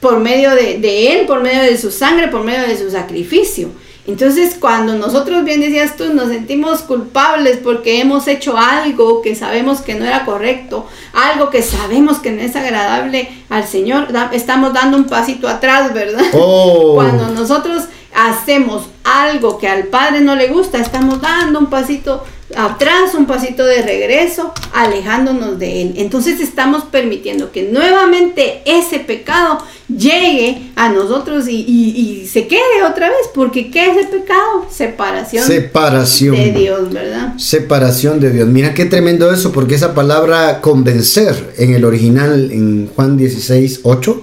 [0.00, 3.68] por medio de, de él, por medio de su sangre, por medio de su sacrificio.
[4.04, 9.80] Entonces, cuando nosotros, bien decías tú, nos sentimos culpables porque hemos hecho algo que sabemos
[9.80, 14.96] que no era correcto, algo que sabemos que no es agradable al Señor, estamos dando
[14.96, 16.24] un pasito atrás, ¿verdad?
[16.34, 16.92] Oh.
[16.96, 22.24] Cuando nosotros hacemos algo que al Padre no le gusta, estamos dando un pasito
[22.56, 25.94] atrás, un pasito de regreso, alejándonos de Él.
[25.96, 33.28] Entonces estamos permitiendo que nuevamente ese pecado llegue a nosotros y, se quede otra vez,
[33.34, 34.66] porque ¿qué es el pecado?
[34.70, 37.36] Separación, Separación de Dios, ¿verdad?
[37.36, 38.48] Separación de Dios.
[38.48, 44.22] Mira qué tremendo eso, porque esa palabra convencer en el original, en Juan 16, 8,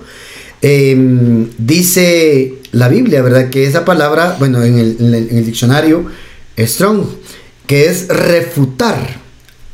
[0.61, 3.49] em, dice la Biblia, ¿verdad?
[3.49, 6.05] Que esa palabra, bueno, en el, en el diccionario
[6.65, 7.03] Strong,
[7.69, 8.97] que es refutar,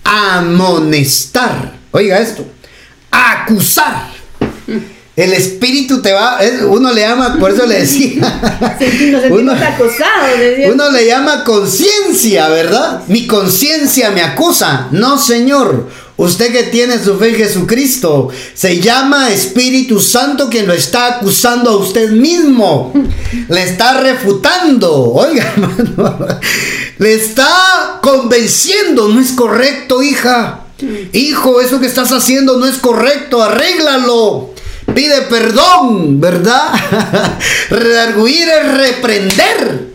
[0.04, 2.46] amonestar, oiga esto,
[3.10, 4.10] acusar.
[5.16, 8.78] El espíritu te va, uno le llama, por eso le decía.
[9.30, 9.54] uno,
[10.74, 13.04] uno le llama conciencia, ¿verdad?
[13.08, 14.90] Mi conciencia me acusa.
[14.92, 15.90] No, Señor.
[16.18, 21.72] Usted que tiene su fe en Jesucristo, se llama Espíritu Santo quien lo está acusando
[21.72, 22.94] a usted mismo.
[23.50, 25.12] Le está refutando.
[25.12, 26.28] Oiga, hermano.
[27.00, 29.10] Le está convenciendo.
[29.10, 30.62] No es correcto, hija.
[31.12, 33.44] Hijo, eso que estás haciendo no es correcto.
[33.44, 34.54] Arréglalo.
[34.94, 36.72] Pide perdón, ¿verdad?
[37.70, 39.88] Redarguir es reprender.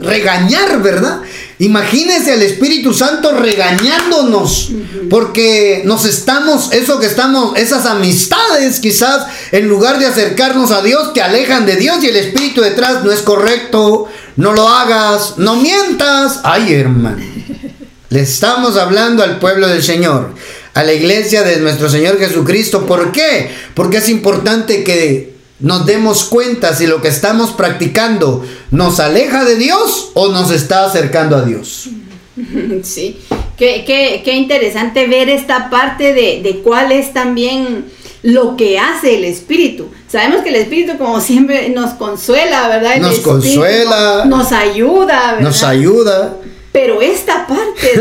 [0.00, 1.20] Regañar, ¿verdad?
[1.58, 4.72] Imagínese al Espíritu Santo regañándonos,
[5.08, 11.14] porque nos estamos, eso que estamos, esas amistades quizás, en lugar de acercarnos a Dios,
[11.14, 15.56] te alejan de Dios y el Espíritu detrás no es correcto, no lo hagas, no
[15.56, 16.40] mientas.
[16.42, 17.24] Ay, hermano,
[18.10, 20.34] le estamos hablando al pueblo del Señor,
[20.74, 22.84] a la iglesia de nuestro Señor Jesucristo.
[22.84, 23.50] ¿Por qué?
[23.72, 29.56] Porque es importante que nos demos cuenta si lo que estamos practicando nos aleja de
[29.56, 31.88] Dios o nos está acercando a Dios.
[32.82, 33.18] Sí,
[33.56, 37.86] qué, qué, qué interesante ver esta parte de, de, cuál es también
[38.22, 39.88] lo que hace el Espíritu.
[40.06, 42.98] Sabemos que el Espíritu, como siempre, nos consuela, ¿verdad?
[42.98, 44.26] nos consuela.
[44.26, 45.40] Nos ayuda, ¿verdad?
[45.40, 46.36] Nos ayuda.
[46.72, 47.98] Pero esta parte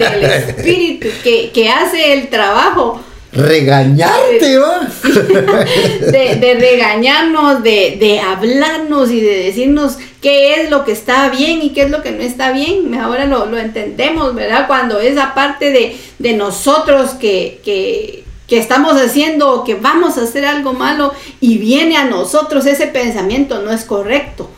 [0.00, 3.00] del Espíritu que, que hace el trabajo,
[3.34, 4.88] regañarte, ¿va?
[6.12, 11.82] de, regañarnos, de, hablarnos y de decirnos qué es lo que está bien y qué
[11.82, 12.94] es lo que no está bien.
[12.94, 14.66] Ahora lo, lo entendemos, ¿verdad?
[14.66, 20.22] Cuando esa parte de, de nosotros que, que, que estamos haciendo o que vamos a
[20.22, 24.48] hacer algo malo y viene a nosotros ese pensamiento no es correcto.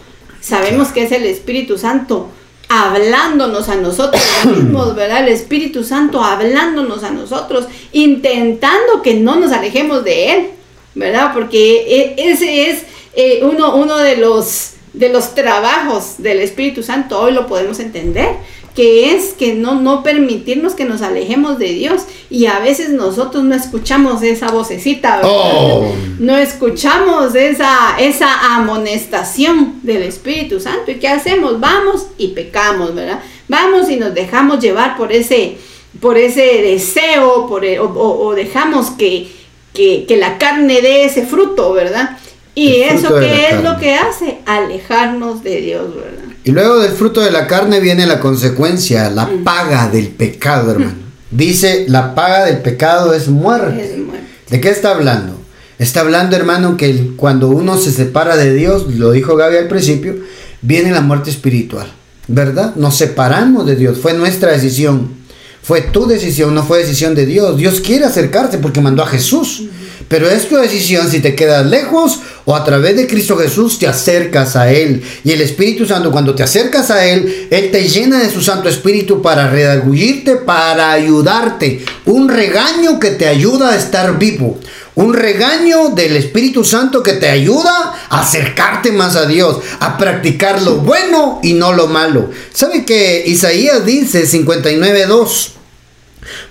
[0.40, 2.30] Sabemos que es el Espíritu Santo
[2.68, 5.22] hablándonos a nosotros mismos, ¿verdad?
[5.26, 10.46] El Espíritu Santo hablándonos a nosotros, intentando que no nos alejemos de Él,
[10.94, 11.32] ¿verdad?
[11.32, 12.82] Porque e, ese es
[13.14, 18.36] eh, uno, uno de, los, de los trabajos del Espíritu Santo, hoy lo podemos entender
[18.76, 22.02] que es que no, no permitirnos que nos alejemos de Dios.
[22.28, 25.90] Y a veces nosotros no escuchamos esa vocecita, oh.
[26.18, 30.90] No escuchamos esa, esa amonestación del Espíritu Santo.
[30.90, 31.58] ¿Y qué hacemos?
[31.58, 33.20] Vamos y pecamos, ¿verdad?
[33.48, 35.56] Vamos y nos dejamos llevar por ese,
[35.98, 39.28] por ese deseo, por o, dejamos que,
[39.72, 42.18] que, que la carne dé ese fruto, ¿verdad?
[42.54, 44.38] Y eso qué es lo que hace?
[44.44, 46.25] Alejarnos de Dios, ¿verdad?
[46.46, 49.42] Y luego del fruto de la carne viene la consecuencia, la mm.
[49.42, 50.94] paga del pecado, hermano.
[51.28, 54.04] Dice, la paga del pecado es muerte.
[54.48, 55.40] ¿De qué está hablando?
[55.80, 60.14] Está hablando, hermano, que cuando uno se separa de Dios, lo dijo Gaby al principio,
[60.62, 61.88] viene la muerte espiritual,
[62.28, 62.76] ¿verdad?
[62.76, 65.16] Nos separamos de Dios, fue nuestra decisión.
[65.64, 67.56] Fue tu decisión, no fue decisión de Dios.
[67.56, 69.64] Dios quiere acercarse porque mandó a Jesús.
[70.08, 73.88] Pero es tu decisión si te quedas lejos o a través de Cristo Jesús te
[73.88, 75.02] acercas a Él.
[75.24, 78.68] Y el Espíritu Santo, cuando te acercas a Él, Él te llena de su Santo
[78.68, 81.84] Espíritu para redarguirte, para ayudarte.
[82.04, 84.60] Un regaño que te ayuda a estar vivo.
[84.94, 90.62] Un regaño del Espíritu Santo que te ayuda a acercarte más a Dios, a practicar
[90.62, 92.30] lo bueno y no lo malo.
[92.52, 95.50] ¿Sabe que Isaías dice 59.2?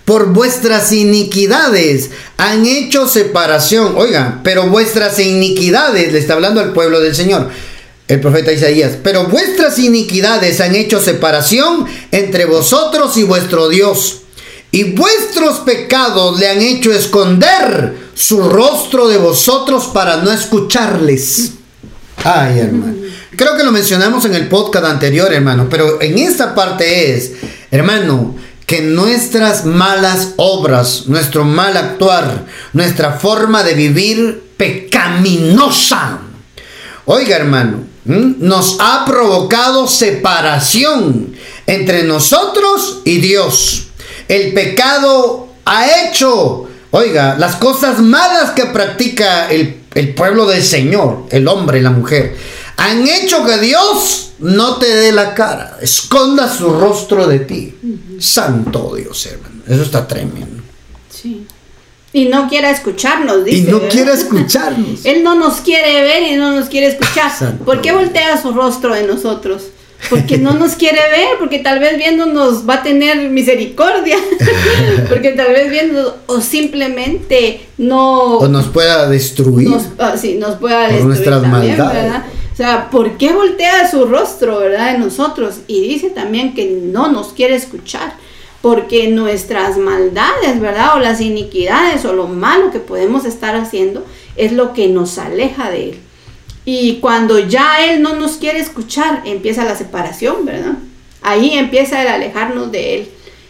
[0.05, 3.95] Por vuestras iniquidades han hecho separación.
[3.97, 7.49] Oiga, pero vuestras iniquidades, le está hablando al pueblo del Señor,
[8.07, 14.21] el profeta Isaías, pero vuestras iniquidades han hecho separación entre vosotros y vuestro Dios.
[14.71, 21.51] Y vuestros pecados le han hecho esconder su rostro de vosotros para no escucharles.
[22.23, 22.95] Ay, hermano.
[23.35, 27.33] Creo que lo mencionamos en el podcast anterior, hermano, pero en esta parte es,
[27.69, 28.35] hermano,
[28.65, 36.19] que nuestras malas obras, nuestro mal actuar, nuestra forma de vivir pecaminosa.
[37.05, 41.35] Oiga hermano, nos ha provocado separación
[41.67, 43.87] entre nosotros y Dios.
[44.27, 49.81] El pecado ha hecho, oiga, las cosas malas que practica el,
[50.15, 52.35] pueblo del Señor, el hombre y la mujer,
[52.77, 57.75] han hecho que Dios no te dé la cara, esconda su rostro de ti.
[58.19, 59.63] Santo Dios, hermano.
[59.67, 60.63] Eso está tremendo.
[61.09, 61.45] Sí.
[62.13, 63.57] Y no quiere escucharnos, dice.
[63.57, 65.05] Y no quiere escucharnos.
[65.05, 67.57] Él no nos quiere ver y no nos quiere escuchar.
[67.65, 69.63] ¿Por qué voltea su rostro de nosotros?
[70.09, 74.17] Porque no nos quiere ver, porque tal vez viéndonos va a tener misericordia,
[75.09, 78.37] porque tal vez viendo o simplemente no...
[78.37, 79.69] O nos pueda destruir.
[79.69, 81.01] Nos, ah, sí, nos pueda destruir.
[81.01, 82.13] Por nuestras maldades.
[82.55, 85.55] O sea, ¿por qué voltea su rostro, verdad, de nosotros?
[85.67, 88.13] Y dice también que no nos quiere escuchar
[88.61, 90.95] porque nuestras maldades, ¿verdad?
[90.95, 94.05] O las iniquidades o lo malo que podemos estar haciendo
[94.37, 95.99] es lo que nos aleja de Él.
[96.63, 100.75] Y cuando ya Él no nos quiere escuchar, empieza la separación, ¿verdad?
[101.21, 103.09] Ahí empieza el alejarnos de Él.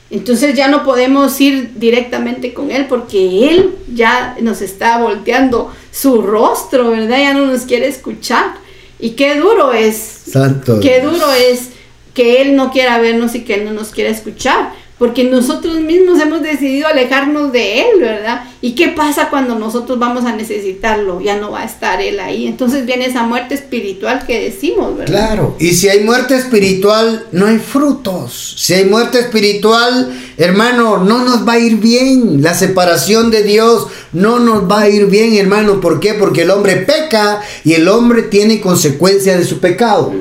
[0.10, 6.24] Entonces ya no podemos ir directamente con Él porque Él ya nos está volteando su
[6.24, 7.20] rostro, ¿verdad?
[7.20, 8.65] Ya no nos quiere escuchar.
[9.00, 9.96] Y qué duro es.
[9.96, 10.80] Santo.
[10.80, 11.70] Qué duro es
[12.14, 16.22] que Él no quiera vernos y que Él no nos quiera escuchar porque nosotros mismos
[16.22, 18.46] hemos decidido alejarnos de Él, ¿verdad?
[18.62, 21.20] ¿Y qué pasa cuando nosotros vamos a necesitarlo?
[21.20, 22.48] Ya no va a estar Él ahí.
[22.48, 25.14] Entonces viene esa muerte espiritual que decimos, ¿verdad?
[25.14, 28.56] Claro, y si hay muerte espiritual, no hay frutos.
[28.58, 32.42] Si hay muerte espiritual, hermano, no nos va a ir bien.
[32.42, 35.82] La separación de Dios no nos va a ir bien, hermano.
[35.82, 36.14] ¿Por qué?
[36.14, 40.14] Porque el hombre peca y el hombre tiene consecuencia de su pecado.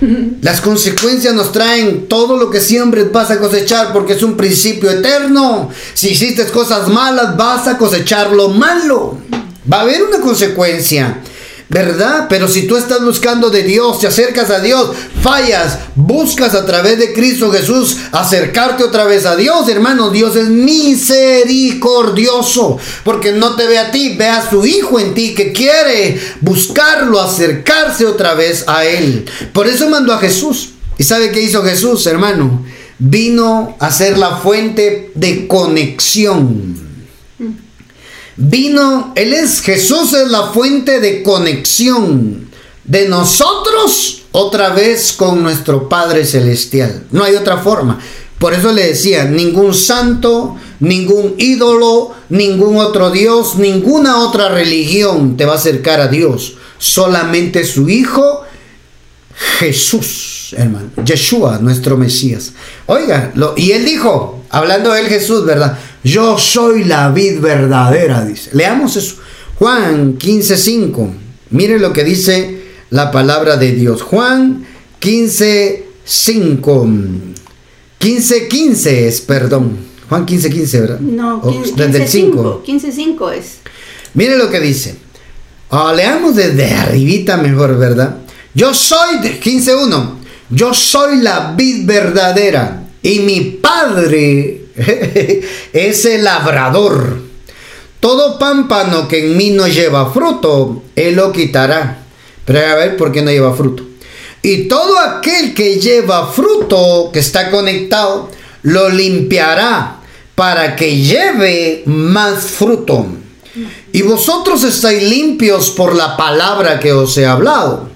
[0.42, 4.90] Las consecuencias nos traen todo lo que siempre vas a cosechar porque es un principio
[4.90, 5.70] eterno.
[5.94, 9.18] Si hiciste cosas malas, vas a cosechar lo malo.
[9.70, 11.20] Va a haber una consecuencia.
[11.70, 12.26] ¿Verdad?
[12.28, 14.90] Pero si tú estás buscando de Dios, te acercas a Dios,
[15.22, 20.48] fallas, buscas a través de Cristo Jesús acercarte otra vez a Dios, hermano, Dios es
[20.48, 26.20] misericordioso, porque no te ve a ti, ve a su Hijo en ti que quiere
[26.40, 29.26] buscarlo, acercarse otra vez a Él.
[29.52, 30.70] Por eso mandó a Jesús.
[30.98, 32.66] ¿Y sabe qué hizo Jesús, hermano?
[32.98, 36.89] Vino a ser la fuente de conexión
[38.42, 42.48] Vino, Él es Jesús, es la fuente de conexión
[42.84, 47.04] de nosotros otra vez con nuestro Padre Celestial.
[47.10, 48.00] No hay otra forma.
[48.38, 55.44] Por eso le decía, ningún santo, ningún ídolo, ningún otro Dios, ninguna otra religión te
[55.44, 56.54] va a acercar a Dios.
[56.78, 58.44] Solamente su Hijo,
[59.58, 60.88] Jesús, hermano.
[61.04, 62.52] Yeshua, nuestro Mesías.
[62.86, 65.78] Oiga, lo, y él dijo, hablando de él Jesús, ¿verdad?
[66.02, 68.50] Yo soy la vid verdadera, dice.
[68.52, 69.16] Leamos eso.
[69.58, 71.12] Juan 15:5.
[71.50, 74.02] Mire lo que dice la palabra de Dios.
[74.02, 74.64] Juan
[75.00, 76.86] 15:5.
[77.98, 79.76] 15:15 es, perdón.
[80.08, 81.00] Juan 15:15, ¿verdad?
[81.00, 82.62] No, 15:5.
[82.64, 83.58] 15:5 es.
[84.14, 84.96] Mire lo que dice.
[85.70, 88.16] Ah, leamos desde arribita mejor, ¿verdad?
[88.54, 90.16] Yo soy, 15.1,
[90.50, 94.59] yo soy la vid verdadera y mi padre
[95.72, 97.20] es el labrador.
[98.00, 102.04] Todo pámpano que en mí no lleva fruto, él lo quitará.
[102.44, 103.84] Pero a ver por qué no lleva fruto.
[104.42, 108.30] Y todo aquel que lleva fruto, que está conectado,
[108.62, 110.00] lo limpiará
[110.34, 113.06] para que lleve más fruto.
[113.92, 117.90] Y vosotros estáis limpios por la palabra que os he hablado.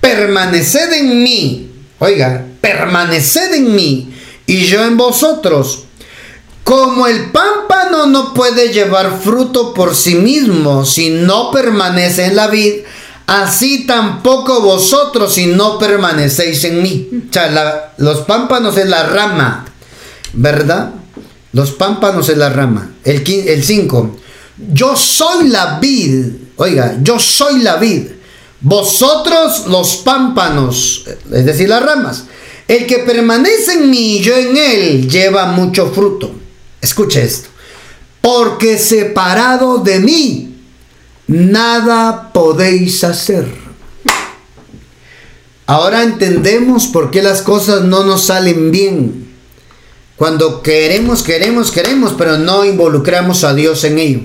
[0.00, 1.70] Permaneced en mí.
[1.98, 4.12] Oiga, permaneced en mí
[4.46, 5.84] y yo en vosotros.
[6.64, 12.46] Como el pámpano no puede llevar fruto por sí mismo si no permanece en la
[12.46, 12.82] vid,
[13.26, 17.08] así tampoco vosotros si no permanecéis en mí.
[17.28, 19.64] O sea, los pámpanos es la rama,
[20.34, 20.92] ¿verdad?
[21.52, 22.92] Los pámpanos es la rama.
[23.04, 24.16] El 5.
[24.72, 26.26] Yo soy la vid.
[26.56, 28.06] Oiga, yo soy la vid.
[28.60, 32.24] Vosotros los pámpanos, es decir, las ramas.
[32.68, 36.41] El que permanece en mí y yo en él lleva mucho fruto
[36.82, 37.48] Escuche esto.
[38.20, 40.56] Porque separado de mí,
[41.26, 43.46] nada podéis hacer.
[45.66, 49.32] Ahora entendemos por qué las cosas no nos salen bien.
[50.16, 54.20] Cuando queremos, queremos, queremos, pero no involucramos a Dios en ello.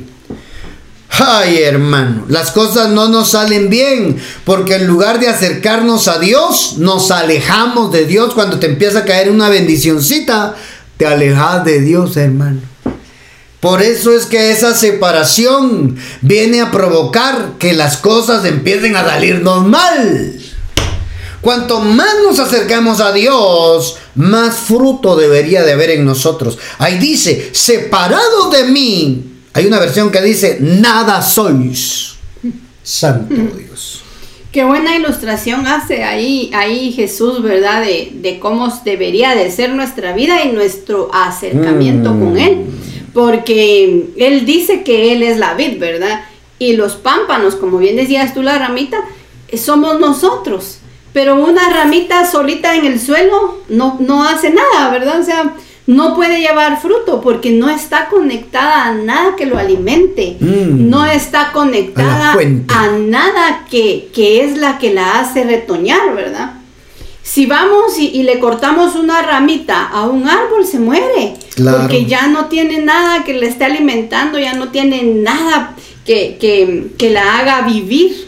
[1.09, 6.75] Ay, hermano, las cosas no nos salen bien porque en lugar de acercarnos a Dios,
[6.77, 10.55] nos alejamos de Dios cuando te empieza a caer una bendicioncita
[10.97, 12.61] te alejas de Dios, hermano.
[13.59, 19.65] Por eso es que esa separación viene a provocar que las cosas empiecen a salirnos
[19.65, 20.39] mal.
[21.41, 26.57] Cuanto más nos acercamos a Dios, más fruto debería de haber en nosotros.
[26.77, 29.33] Ahí dice, separado de mí.
[29.53, 32.15] Hay una versión que dice, nada sois.
[32.83, 34.03] Santo Dios.
[34.57, 37.83] Qué buena ilustración hace ahí, ahí Jesús, ¿verdad?
[37.83, 42.37] De, de cómo debería de ser nuestra vida y nuestro acercamiento con mm.
[42.37, 42.65] Él.
[43.13, 46.21] Porque Él dice que Él es la vid, ¿verdad?
[46.57, 48.97] Y los pámpanos, como bien decías tú, la ramita,
[49.55, 50.79] somos nosotros.
[51.13, 55.19] Pero una ramita solita en el suelo no, no hace nada, ¿verdad?
[55.21, 55.53] O sea,
[55.87, 60.35] no puede llevar fruto porque no está conectada a nada que lo alimente.
[60.39, 60.89] Mm.
[60.89, 62.35] no está conectada
[62.67, 66.51] a, nada que, es la que la hace retoñar, ¿verdad?
[67.23, 71.33] Si vamos y, le cortamos una ramita a un árbol, se muere.
[71.55, 75.73] Porque ya no tiene nada que le esté alimentando, ya no tiene nada
[76.05, 78.27] que, que, que la haga vivir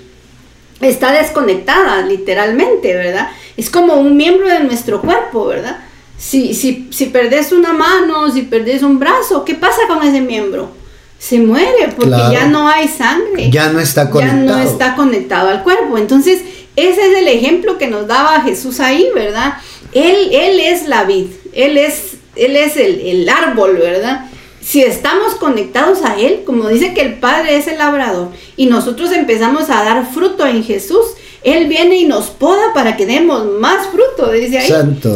[0.82, 3.30] está desconectada, literalmente, ¿verdad?
[3.58, 5.78] Es como un miembro de nuestro cuerpo, ¿verdad?
[6.20, 10.70] Si, si, si perdés una mano, si perdés un brazo, ¿qué pasa con ese miembro?
[11.18, 13.50] Se muere porque ya no hay sangre.
[13.50, 14.46] Ya no está conectado.
[14.46, 15.98] Ya no está conectado al cuerpo.
[15.98, 16.42] Entonces,
[16.76, 19.56] ese es el ejemplo que nos daba Jesús ahí, ¿verdad?
[19.94, 24.30] Él, él es la vid, Él es, él es el, el árbol, ¿verdad?
[24.70, 29.12] si estamos conectados a Él, como dice que el Padre es el labrador, y nosotros
[29.12, 31.08] empezamos a dar fruto en Jesús,
[31.44, 34.72] Él viene y nos poda para que demos más fruto, dice ahí.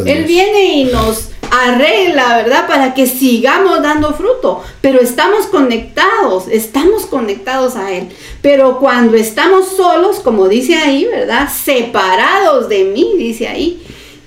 [0.06, 2.66] Él viene y nos arregla, ¿verdad?
[2.66, 8.08] Para que sigamos dando fruto, pero estamos conectados, estamos conectados a Él.
[8.42, 11.48] Pero cuando estamos solos, como dice ahí, ¿verdad?
[11.52, 13.82] Separados de mí, dice ahí,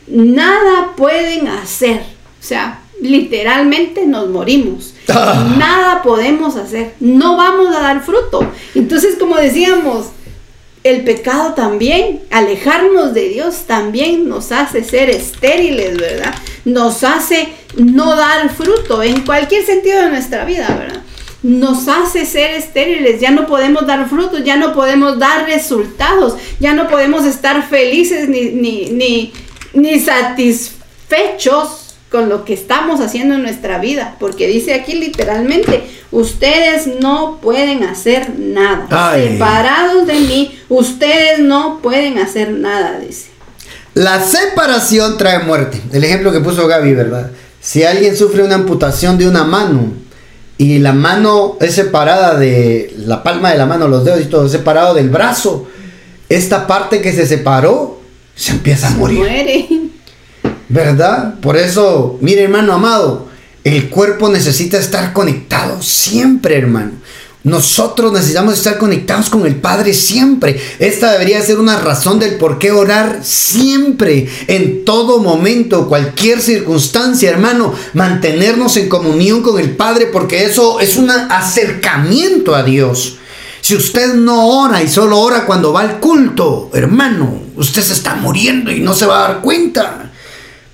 [0.08, 2.02] nada pueden hacer.
[2.40, 4.94] O sea, literalmente nos morimos.
[5.10, 5.56] Ah.
[5.58, 8.40] Nada podemos hacer, no vamos a dar fruto.
[8.76, 10.08] Entonces, como decíamos,
[10.88, 16.34] el pecado también, alejarnos de Dios también nos hace ser estériles, ¿verdad?
[16.66, 21.02] Nos hace no dar fruto en cualquier sentido de nuestra vida, ¿verdad?
[21.44, 26.74] Nos hace ser estériles, ya no podemos dar frutos, ya no podemos dar resultados, ya
[26.74, 29.34] no podemos estar felices ni, ni, ni,
[29.74, 36.88] ni satisfechos con lo que estamos haciendo en nuestra vida, porque dice aquí literalmente, ustedes
[37.02, 38.88] no pueden hacer nada.
[39.16, 43.30] Separados de mí, ustedes no pueden hacer nada, dice.
[43.94, 45.82] La separación trae muerte.
[45.92, 47.32] El ejemplo que puso Gaby, ¿verdad?
[47.60, 49.92] Si alguien sufre una amputación de una mano
[50.58, 54.48] y la mano es separada de la palma de la mano, los dedos y todo,
[54.48, 55.68] separado del brazo,
[56.30, 58.00] esta parte que se separó
[58.36, 59.18] se empieza a morir.
[59.18, 59.68] Muere.
[60.70, 61.40] ¿Verdad?
[61.40, 63.28] Por eso, mire hermano amado,
[63.64, 66.92] el cuerpo necesita estar conectado siempre, hermano.
[67.44, 70.60] Nosotros necesitamos estar conectados con el Padre siempre.
[70.80, 77.30] Esta debería ser una razón del por qué orar siempre, en todo momento, cualquier circunstancia,
[77.30, 77.74] hermano.
[77.94, 83.18] Mantenernos en comunión con el Padre porque eso es un acercamiento a Dios.
[83.62, 88.16] Si usted no ora y solo ora cuando va al culto, hermano, usted se está
[88.16, 90.07] muriendo y no se va a dar cuenta.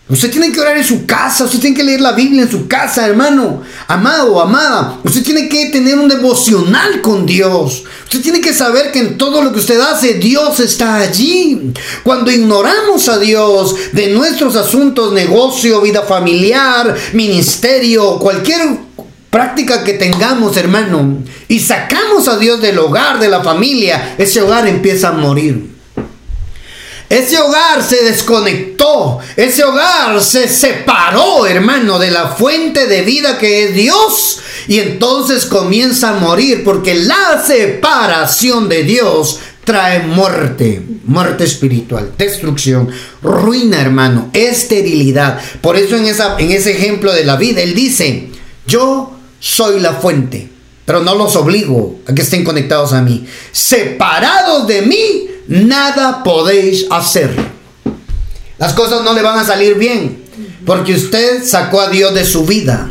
[0.09, 2.67] Usted tiene que orar en su casa, usted tiene que leer la Biblia en su
[2.67, 3.61] casa, hermano.
[3.87, 7.83] Amado o amada, usted tiene que tener un devocional con Dios.
[8.03, 11.71] Usted tiene que saber que en todo lo que usted hace, Dios está allí.
[12.03, 18.59] Cuando ignoramos a Dios de nuestros asuntos, negocio, vida familiar, ministerio, cualquier
[19.29, 24.67] práctica que tengamos, hermano, y sacamos a Dios del hogar, de la familia, ese hogar
[24.67, 25.72] empieza a morir.
[27.09, 29.19] Ese hogar se desconectó.
[29.35, 34.39] Ese hogar se separó, hermano, de la fuente de vida que es Dios.
[34.67, 42.89] Y entonces comienza a morir porque la separación de Dios trae muerte, muerte espiritual, destrucción,
[43.21, 45.39] ruina, hermano, esterilidad.
[45.61, 48.29] Por eso en, esa, en ese ejemplo de la vida, él dice,
[48.67, 50.49] yo soy la fuente,
[50.85, 53.25] pero no los obligo a que estén conectados a mí.
[53.51, 57.35] Separados de mí, nada podéis hacer.
[58.57, 60.23] Las cosas no le van a salir bien
[60.65, 62.89] porque usted sacó a Dios de su vida.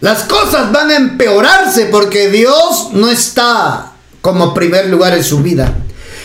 [0.00, 5.74] Las cosas van a empeorarse porque Dios no está como primer lugar en su vida.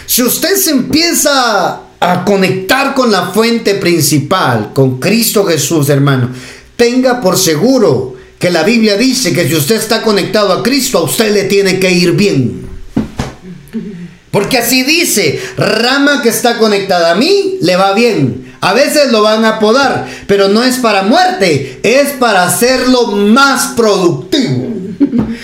[0.05, 6.29] Si usted se empieza a conectar con la fuente principal, con Cristo Jesús, hermano,
[6.75, 11.03] tenga por seguro que la Biblia dice que si usted está conectado a Cristo, a
[11.03, 12.62] usted le tiene que ir bien.
[14.33, 18.51] Porque así dice, rama que está conectada a mí, le va bien.
[18.61, 23.73] A veces lo van a podar, pero no es para muerte, es para hacerlo más
[23.77, 24.73] productivo.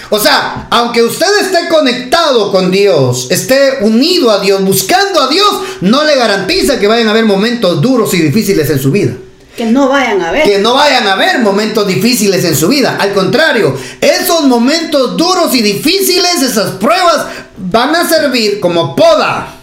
[0.09, 5.47] O sea, aunque usted esté conectado con Dios, esté unido a Dios, buscando a Dios,
[5.81, 9.13] no le garantiza que vayan a haber momentos duros y difíciles en su vida.
[9.59, 10.43] Que no vayan a ver.
[10.43, 12.95] Que no vayan a haber momentos difíciles en su vida.
[12.97, 17.25] Al contrario, esos momentos duros y difíciles, esas pruebas,
[17.57, 19.55] van a servir como poda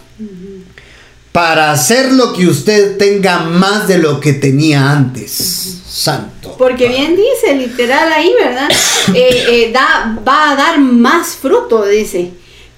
[1.31, 5.79] para hacer lo que usted tenga más de lo que tenía antes.
[5.89, 6.53] Santo.
[6.59, 8.69] Porque bien dice, literal ahí, ¿verdad?
[9.15, 12.33] Eh, eh, da, va a dar más fruto, dice.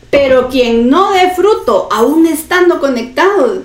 [0.09, 3.63] Pero quien no dé fruto, aún estando conectado,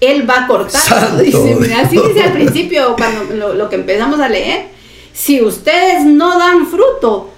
[0.00, 1.16] él va a cortar.
[1.22, 4.68] Dice, así dice al principio, cuando lo, lo que empezamos a leer.
[5.12, 7.30] Si ustedes no dan fruto,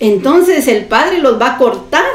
[0.00, 2.06] entonces el Padre los va a cortar.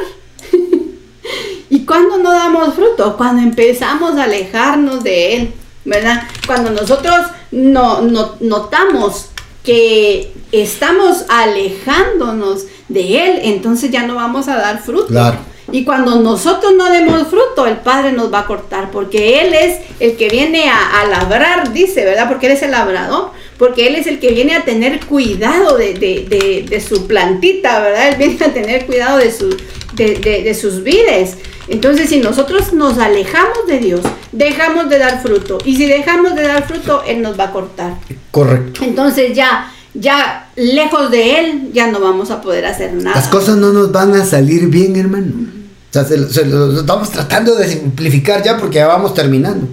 [1.70, 3.16] ¿Y cuando no damos fruto?
[3.18, 5.54] Cuando empezamos a alejarnos de Él,
[5.86, 6.24] ¿verdad?
[6.46, 7.16] Cuando nosotros
[7.52, 8.02] no,
[8.40, 9.30] notamos
[9.64, 15.08] que estamos alejándonos de Él, entonces ya no vamos a dar fruto.
[15.08, 15.53] Claro.
[15.74, 19.80] Y cuando nosotros no demos fruto, el Padre nos va a cortar, porque Él es
[20.00, 22.30] el que viene a, labrar, dice, ¿verdad?
[22.30, 26.86] Porque Él es el labrador, porque Él es el que viene a tener cuidado de,
[26.88, 28.10] su plantita, ¿verdad?
[28.10, 29.58] Él viene a tener cuidado de, su,
[29.96, 31.38] de, sus vides.
[31.68, 34.02] Entonces, si nosotros nos alejamos de Dios,
[34.32, 35.58] dejamos de dar fruto.
[35.66, 37.96] Y si dejamos de dar fruto, Él nos va a cortar.
[38.30, 38.82] Correcto.
[38.84, 43.16] Entonces ya, ya lejos de Él, ya no vamos a poder hacer nada.
[43.16, 45.63] Las cosas no nos van a salir bien, hermano.
[45.94, 49.68] Sea, se, lo estamos tratando de simplificar ya porque ya vamos terminando.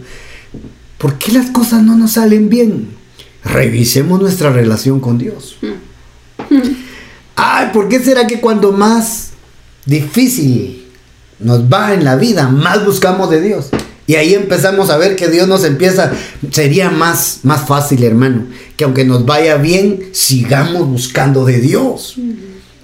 [0.99, 2.91] ¿Por qué las cosas no nos salen bien?
[3.43, 5.57] Revisemos nuestra relación con Dios.
[7.37, 9.31] Ay, ¿por qué será que cuando más
[9.87, 10.81] difícil
[11.41, 13.71] nos va en la vida, más buscamos de Dios.
[14.07, 16.13] Y ahí empezamos a ver que Dios nos empieza,
[16.51, 18.47] sería más, más fácil, hermano,
[18.77, 22.17] que aunque nos vaya bien, sigamos buscando de Dios.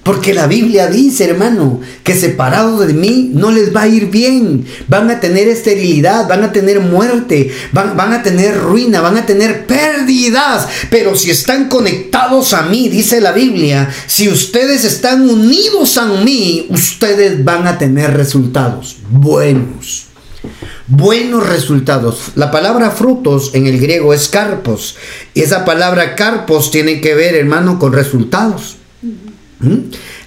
[0.07, 4.64] Porque la Biblia dice, hermano, que separados de mí no les va a ir bien.
[4.86, 9.26] Van a tener esterilidad, van a tener muerte, van, van, a tener ruina, van a
[9.26, 10.68] tener pérdidas.
[10.90, 16.68] Pero si están conectados a mí, dice la Biblia, si ustedes están unidos a mí,
[16.70, 20.07] ustedes van a tener resultados buenos.
[20.86, 22.30] Buenos resultados.
[22.36, 24.96] La palabra frutos en el griego es carpos.
[25.34, 28.76] Y esa palabra carpos tiene que ver, hermano, con resultados.
[29.61, 29.76] ¿Mm?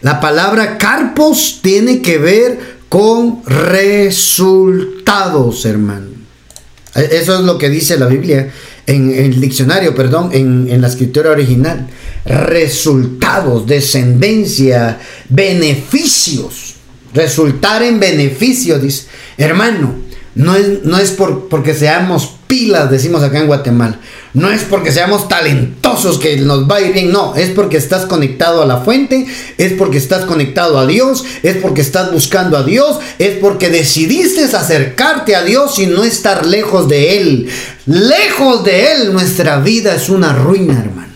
[0.01, 4.85] La palabra carpos tiene que ver con resultados,
[5.65, 6.07] hermano.
[6.95, 8.51] E, eso es lo que dice la Biblia
[8.87, 11.87] en, el diccionario, perdón, en, la escritura original.
[12.25, 14.99] Resultados, descendencia,
[15.29, 16.75] beneficios.
[17.13, 19.05] Resultar en beneficios, dice.
[19.37, 19.95] Hermano,
[20.35, 23.99] no es, no es por, porque seamos pilas, decimos acá en Guatemala.
[24.33, 28.07] No es porque seamos talentosos que nos va a ir bien, no, es porque estás
[28.07, 29.27] conectado a la fuente,
[29.59, 34.45] es porque estás conectado a Dios, es porque estás buscando a Dios, es porque decidiste
[34.45, 37.49] acercarte a Dios y no estar lejos de Él.
[37.85, 41.13] Lejos de Él nuestra vida es una ruina, hermano.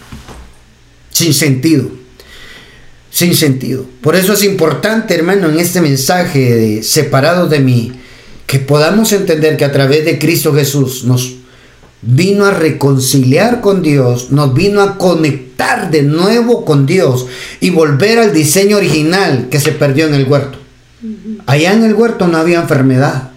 [1.10, 1.90] Sin sentido.
[3.10, 3.88] Sin sentido.
[4.02, 7.92] Por eso es importante, hermano, en este mensaje de separados de mí,
[8.48, 11.36] que podamos entender que a través de Cristo Jesús nos
[12.02, 17.28] vino a reconciliar con Dios, nos vino a conectar de nuevo con Dios
[17.62, 20.60] y volver al diseño original que se perdió en el huerto.
[21.46, 23.32] Allá en el huerto no había enfermedad,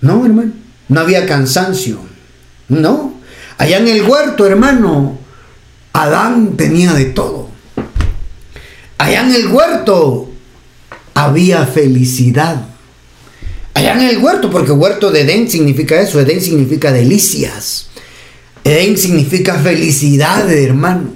[0.00, 0.52] no, hermano,
[0.88, 2.00] no había cansancio,
[2.68, 3.14] no.
[3.58, 5.18] Allá en el huerto, hermano,
[5.92, 7.48] Adán tenía de todo.
[8.98, 10.30] Allá en el huerto
[11.14, 12.69] había felicidad.
[13.74, 17.88] Allá en el huerto, porque huerto de Edén significa eso, Edén significa delicias.
[18.64, 21.10] Edén significa felicidad, hermano.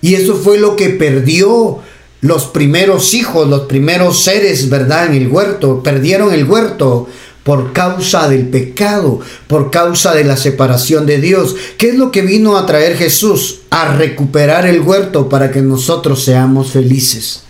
[0.00, 1.80] Y eso fue lo que perdió
[2.20, 5.06] los primeros hijos, los primeros seres, ¿verdad?
[5.06, 5.82] En el huerto.
[5.82, 7.08] Perdieron el huerto
[7.42, 11.56] por causa del pecado, por causa de la separación de Dios.
[11.78, 13.60] ¿Qué es lo que vino a traer Jesús?
[13.70, 17.44] A recuperar el huerto para que nosotros seamos felices.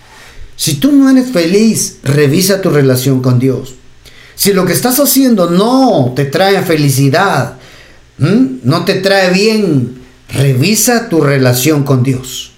[0.57, 3.74] Si tú no eres feliz, revisa tu relación con Dios.
[4.39, 7.55] Si lo que estás haciendo no te trae felicidad,
[8.18, 12.53] no te trae bien, revisa tu relación con Dios.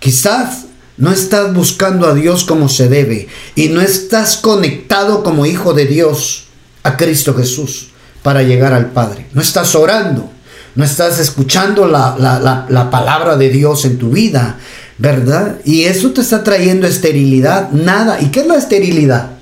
[0.00, 0.66] Quizás
[0.98, 5.86] no estás buscando a Dios como se debe y no estás conectado como hijo de
[5.86, 6.44] Dios
[6.82, 7.88] a Cristo Jesús
[8.22, 9.26] para llegar al Padre.
[9.32, 10.30] No estás orando,
[10.74, 14.58] no estás escuchando la, la palabra de Dios en tu vida,
[14.98, 15.56] ¿verdad?
[15.64, 18.20] Y eso te está trayendo esterilidad, nada.
[18.20, 19.33] ¿Y qué es la esterilidad?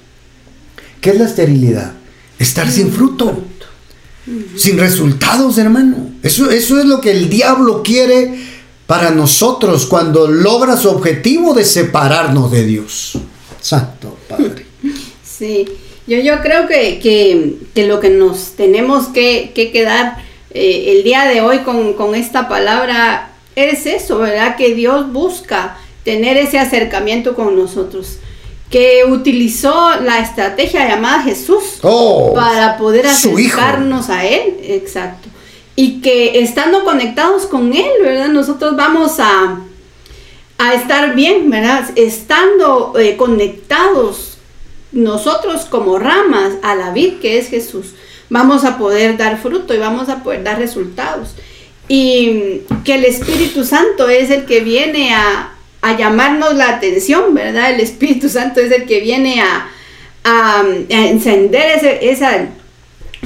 [1.02, 1.94] ¿Qué es la esterilidad?
[2.38, 3.42] Estar sin fruto,
[4.56, 6.12] sin resultados, hermano.
[6.22, 8.32] Eso, eso es lo que el diablo quiere
[8.86, 13.18] para nosotros cuando logra su objetivo de separarnos de Dios.
[13.60, 14.66] Santo Padre.
[15.24, 15.64] Sí,
[16.06, 21.40] yo, yo creo que, que, lo que nos tenemos que, quedar eh, el día de
[21.40, 24.54] hoy con, con esta palabra es eso, ¿verdad?
[24.56, 28.18] Que Dios busca tener ese acercamiento con nosotros
[28.72, 35.28] que utilizó la estrategia llamada Jesús oh, para poder acercarnos a Él, exacto.
[35.76, 38.28] Y que estando conectados con Él, ¿verdad?
[38.28, 39.60] Nosotros vamos a,
[40.56, 41.90] a estar bien, ¿verdad?
[41.96, 44.38] Estando eh, conectados
[44.90, 47.88] nosotros como ramas a la vid que es Jesús,
[48.30, 51.34] vamos a poder dar fruto y vamos a poder dar resultados.
[51.88, 55.52] Y que el Espíritu Santo es el que viene a,
[55.82, 57.72] a llamarnos la atención, ¿verdad?
[57.72, 59.68] El Espíritu Santo es el que viene a,
[60.24, 62.48] a, encender ese esa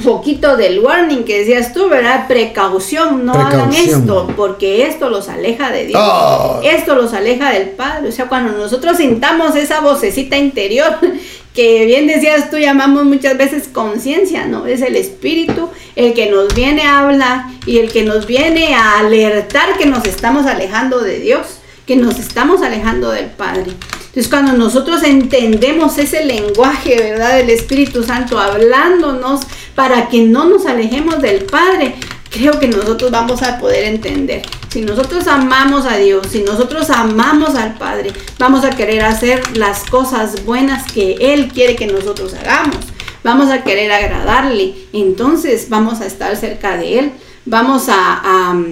[0.03, 2.27] foquito del warning que decías tú, ¿verdad?
[2.27, 6.01] Precaución, no hagan esto, porque esto los aleja de Dios.
[6.01, 6.59] Ah.
[6.63, 8.09] Esto los aleja del Padre.
[8.09, 10.97] O sea, cuando nosotros sintamos esa vocecita interior,
[11.53, 14.67] que bien decías tú, llamamos muchas veces conciencia, ¿no?
[14.67, 18.99] Es el Espíritu el que nos viene a hablar y el que nos viene a
[18.99, 21.56] alertar que nos estamos alejando de Dios
[21.87, 23.71] que nos estamos alejando del Padre.
[24.07, 27.37] Entonces cuando nosotros entendemos ese lenguaje, ¿verdad?
[27.37, 29.41] Del Espíritu Santo hablándonos
[29.73, 31.95] para que no nos alejemos del Padre,
[32.29, 34.41] creo que nosotros vamos a poder entender.
[34.69, 39.83] Si nosotros amamos a Dios, si nosotros amamos al Padre, vamos a querer hacer las
[39.85, 42.77] cosas buenas que Él quiere que nosotros hagamos.
[43.23, 44.75] Vamos a querer agradarle.
[44.93, 47.11] Entonces vamos a estar cerca de Él.
[47.47, 48.63] Vamos a,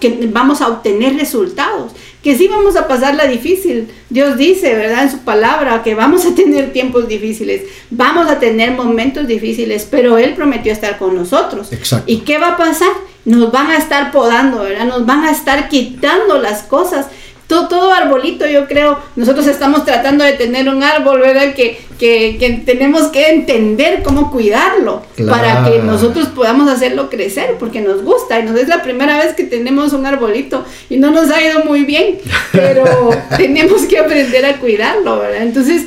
[0.00, 1.92] que, vamos a obtener resultados
[2.24, 3.88] que sí vamos a pasarla difícil.
[4.08, 5.02] Dios dice, ¿verdad?
[5.02, 10.16] En su palabra, que vamos a tener tiempos difíciles, vamos a tener momentos difíciles, pero
[10.16, 11.70] Él prometió estar con nosotros.
[11.70, 12.10] Exacto.
[12.10, 12.92] ¿Y qué va a pasar?
[13.26, 14.86] Nos van a estar podando, ¿verdad?
[14.86, 17.08] Nos van a estar quitando las cosas
[17.46, 21.54] todo, arbolito, yo creo, nosotros estamos tratando de tener un árbol, ¿verdad?
[21.54, 28.02] Que, que, tenemos que entender cómo cuidarlo para que nosotros podamos hacerlo crecer, porque nos
[28.02, 28.40] gusta.
[28.40, 31.64] Y nos es la primera vez que tenemos un arbolito y no nos ha ido
[31.64, 32.18] muy bien,
[32.52, 35.42] pero tenemos que aprender a cuidarlo, ¿verdad?
[35.42, 35.84] Entonces,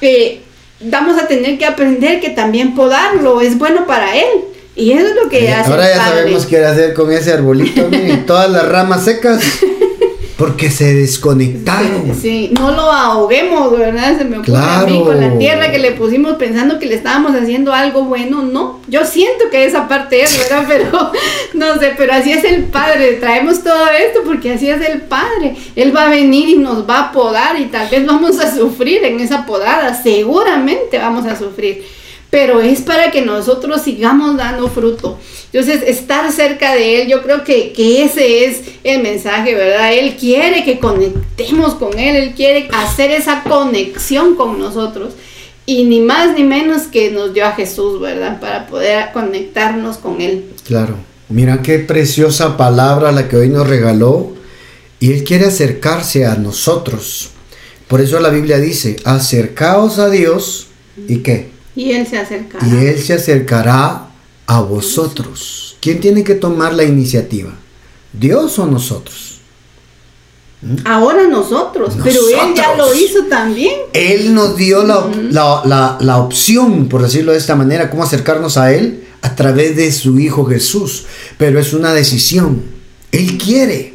[0.00, 0.40] eh,
[0.80, 4.28] vamos a tener que aprender que también podarlo es bueno para él.
[4.74, 5.70] Y eso es lo que hace.
[5.70, 7.88] Ahora ya sabemos qué hacer con ese arbolito,
[8.26, 9.42] todas las ramas secas.
[10.36, 12.14] Porque se desconectaron.
[12.20, 14.18] Sí, no lo ahoguemos, ¿verdad?
[14.18, 17.34] Se me ocurre a mí con la tierra que le pusimos pensando que le estábamos
[17.34, 18.42] haciendo algo bueno.
[18.42, 20.64] No, yo siento que esa parte es, ¿verdad?
[20.68, 21.12] Pero
[21.54, 23.14] no sé, pero así es el Padre.
[23.14, 25.56] Traemos todo esto porque así es el Padre.
[25.74, 29.04] Él va a venir y nos va a podar y tal vez vamos a sufrir
[29.04, 29.94] en esa podada.
[30.02, 31.82] Seguramente vamos a sufrir
[32.30, 35.18] pero es para que nosotros sigamos dando fruto.
[35.52, 37.72] Entonces, estar cerca de Él, yo creo que,
[38.04, 39.94] ese es el mensaje, ¿verdad?
[39.94, 45.14] Él quiere que conectemos con Él, Él quiere hacer esa conexión con nosotros.
[45.64, 48.40] Y ni más ni menos que nos dio a Jesús, ¿verdad?
[48.40, 50.44] Para poder conectarnos con Él.
[50.66, 50.96] Claro.
[51.28, 54.34] Mira qué preciosa palabra la que hoy nos regaló.
[55.00, 57.30] Y Él quiere acercarse a nosotros.
[57.88, 60.68] Por eso la Biblia dice, acercaos a Dios
[61.08, 61.55] y qué?
[61.76, 62.66] Y Él se acercará.
[62.66, 64.08] Y Él se acercará
[64.46, 65.76] a vosotros.
[65.80, 67.52] ¿Quién tiene que tomar la iniciativa?
[68.12, 69.40] ¿Dios o nosotros?
[70.62, 70.76] ¿Mm?
[70.86, 73.74] Ahora nosotros, pero Él ya lo hizo también.
[73.92, 79.04] Él nos dio la, la, opción, por decirlo de esta manera, cómo acercarnos a Él
[79.20, 81.04] a través de su Hijo Jesús.
[81.36, 82.62] Pero es una decisión.
[83.12, 83.94] Él quiere,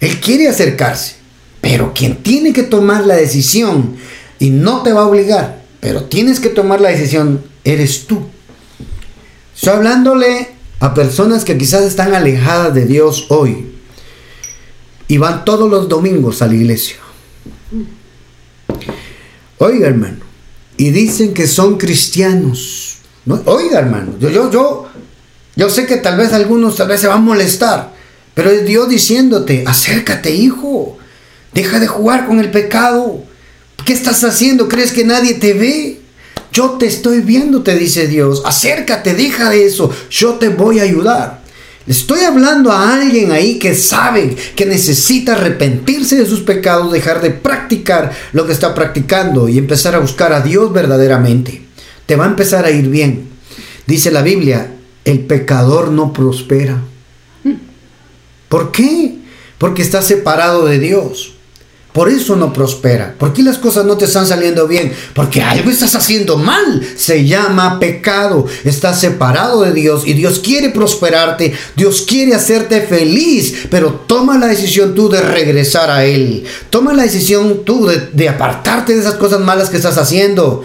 [0.00, 1.16] Él quiere acercarse.
[1.62, 3.96] Pero quien tiene que tomar la decisión
[4.38, 8.22] y no te va a obligar pero tienes que tomar la decisión, eres tú.
[9.54, 10.48] Estoy hablándole
[10.80, 13.66] a personas que quizás están alejadas de Dios hoy
[15.08, 16.96] y van todos los domingos a la iglesia.
[19.58, 20.20] Oiga, hermano,
[20.78, 23.00] y dicen que son cristianos.
[23.44, 24.88] Oiga, hermano, yo, yo, yo,
[25.54, 27.92] yo sé que tal vez algunos tal vez se van a molestar,
[28.32, 30.96] pero es Dios diciéndote, acércate, hijo,
[31.52, 33.33] deja de jugar con el pecado.
[33.84, 34.68] ¿Qué estás haciendo?
[34.68, 36.00] ¿Crees que nadie te ve?
[36.52, 38.42] Yo te estoy viendo, te dice Dios.
[38.44, 39.90] Acércate, deja de eso.
[40.10, 41.42] Yo te voy a ayudar.
[41.86, 47.30] Estoy hablando a alguien ahí que sabe que necesita arrepentirse de sus pecados, dejar de
[47.30, 51.62] practicar lo que está practicando y empezar a buscar a Dios verdaderamente.
[52.06, 53.28] Te va a empezar a ir bien.
[53.86, 56.80] Dice la Biblia, el pecador no prospera.
[58.48, 59.16] ¿Por qué?
[59.58, 61.33] Porque está separado de Dios.
[61.94, 63.14] Por eso no prospera.
[63.16, 64.92] ¿Por qué las cosas no te están saliendo bien?
[65.14, 66.84] Porque algo estás haciendo mal.
[66.96, 68.46] Se llama pecado.
[68.64, 71.54] Estás separado de Dios y Dios quiere prosperarte.
[71.76, 73.68] Dios quiere hacerte feliz.
[73.70, 76.42] Pero toma la decisión tú de regresar a Él.
[76.68, 80.64] Toma la decisión tú de, apartarte de esas cosas malas que estás haciendo.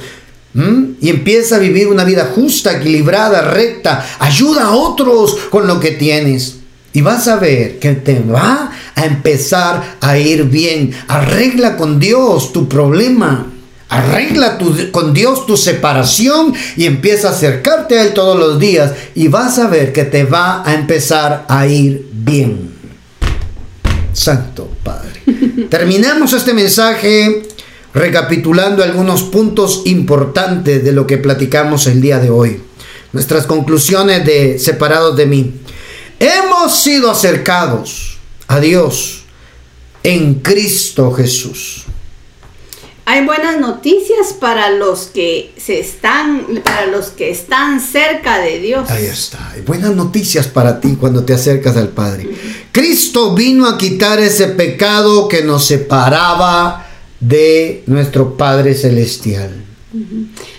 [0.99, 4.03] Y empieza a vivir una vida justa, equilibrada, recta.
[4.17, 6.55] Ayuda a otros con lo que tienes.
[6.91, 10.91] Y vas a ver que te va a empezar a ir bien.
[11.07, 13.47] Arregla con Dios tu problema.
[13.87, 14.59] Arregla
[14.91, 19.57] con Dios tu separación y empieza a acercarte a Él todos los días y vas
[19.57, 22.71] a ver que te va a empezar a ir bien.
[24.13, 25.23] Santo Padre.
[25.69, 27.41] Terminamos este mensaje
[27.93, 32.61] recapitulando algunos puntos importantes de lo que platicamos el día de hoy.
[33.11, 35.53] Nuestras conclusiones de separados de mí.
[36.19, 38.18] Hemos sido acercados
[38.49, 39.21] a Dios
[40.01, 41.83] en Cristo Jesús.
[43.05, 48.89] Hay buenas noticias para los que se están, para los que están cerca de Dios.
[48.89, 49.51] Ahí está.
[49.51, 52.27] Hay buenas noticias para ti cuando te acercas al Padre.
[52.71, 56.87] Cristo vino a quitar ese pecado que nos separaba
[57.19, 59.63] de nuestro Padre celestial.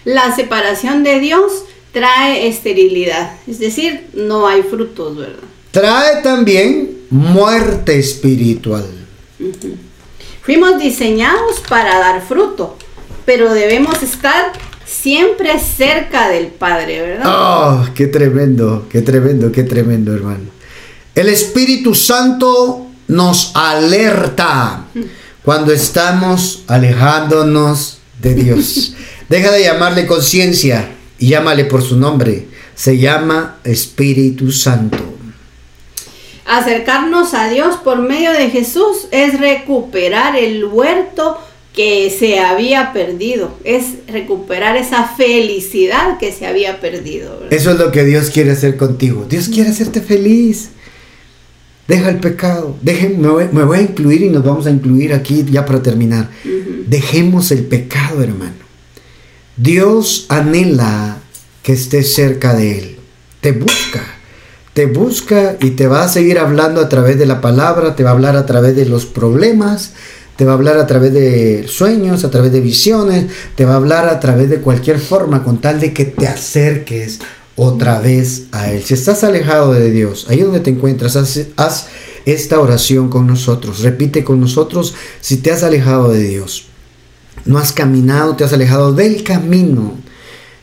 [0.04, 5.38] La separación de Dios trae esterilidad, es decir, no hay frutos, ¿verdad?
[5.72, 8.86] Trae también muerte espiritual.
[10.42, 12.76] Fuimos diseñados para dar fruto,
[13.24, 14.52] pero debemos estar
[14.86, 17.24] siempre cerca del Padre, ¿verdad?
[17.26, 20.50] ¡Oh, qué tremendo, qué tremendo, qué tremendo, hermano!
[21.14, 24.86] El Espíritu Santo nos alerta
[25.44, 28.94] cuando estamos alejándonos de Dios.
[29.28, 32.48] Deja de llamarle conciencia y llámale por su nombre.
[32.74, 35.09] Se llama Espíritu Santo.
[36.50, 41.38] Acercarnos a Dios por medio de Jesús es recuperar el huerto
[41.72, 47.44] que se había perdido, es recuperar esa felicidad que se había perdido.
[47.50, 49.26] Eso es lo que Dios quiere hacer contigo.
[49.30, 50.70] Dios quiere hacerte feliz.
[51.86, 52.76] Deja el pecado.
[52.82, 56.30] me, voy, a incluir y nos vamos a incluir aquí ya para terminar.
[56.88, 58.54] Dejemos el pecado, hermano.
[59.56, 61.18] Dios anhela
[61.62, 62.96] que estés cerca de Él.
[63.40, 64.19] Te busca.
[64.74, 68.10] Te busca y te va a seguir hablando a través de la palabra, te va
[68.10, 69.92] a hablar a través de los problemas,
[70.36, 73.76] te va a hablar a través de sueños, a través de visiones, te va a
[73.76, 77.18] hablar a través de cualquier forma con tal de que te acerques
[77.56, 78.82] otra vez a Él.
[78.82, 81.16] Si estás alejado de Dios, ahí donde te encuentras,
[81.56, 81.88] haz,
[82.24, 83.80] esta oración con nosotros.
[83.80, 86.66] Repite con nosotros si te has alejado de Dios.
[87.44, 89.94] No has caminado, te has alejado del camino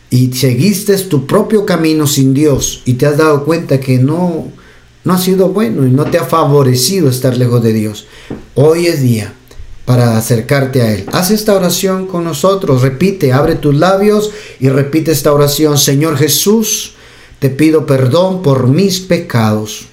[0.09, 4.47] y seguiste tu propio camino sin Dios y te has dado cuenta que no,
[5.03, 8.07] no ha sido bueno y no te ha favorecido estar lejos de Dios.
[8.55, 9.33] Hoy es día
[9.85, 11.05] para acercarte a Él.
[11.11, 15.77] Haz esta oración con nosotros, repite, abre tus labios y repite esta oración.
[15.77, 16.93] Señor Jesús,
[17.39, 19.87] te pido perdón por mis pecados.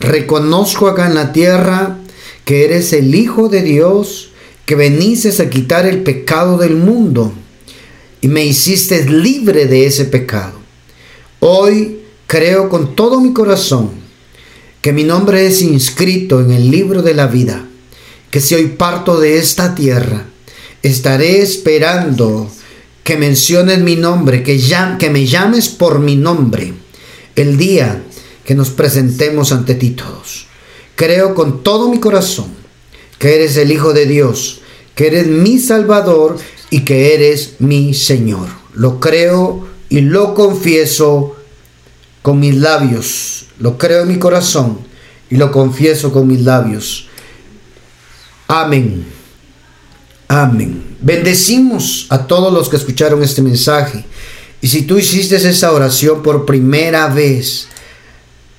[0.00, 1.98] Reconozco acá en la tierra
[2.44, 4.30] que eres el Hijo de Dios,
[4.64, 7.32] que veniste a quitar el pecado del mundo
[8.20, 10.58] y me hiciste libre de ese pecado.
[11.40, 13.90] Hoy creo con todo mi corazón
[14.80, 17.68] que mi nombre es inscrito en el libro de la vida
[18.30, 20.26] que si hoy parto de esta tierra,
[20.82, 22.50] estaré esperando
[23.02, 24.60] que menciones mi nombre, que,
[24.98, 26.74] que me llames por mi nombre,
[27.36, 28.02] el día
[28.44, 30.46] que nos presentemos ante ti todos.
[30.94, 32.48] Creo con todo mi corazón
[33.18, 34.60] que eres el Hijo de Dios,
[34.94, 36.38] que eres mi Salvador
[36.70, 38.48] y que eres mi Señor.
[38.74, 41.36] Lo creo y lo confieso
[42.22, 43.46] con mis labios.
[43.58, 44.78] Lo creo en mi corazón
[45.30, 47.08] y lo confieso con mis labios.
[48.46, 49.06] Amén.
[50.28, 50.96] Amén.
[51.00, 54.04] Bendecimos a todos los que escucharon este mensaje.
[54.60, 57.68] Y si tú hiciste esa oración por primera vez,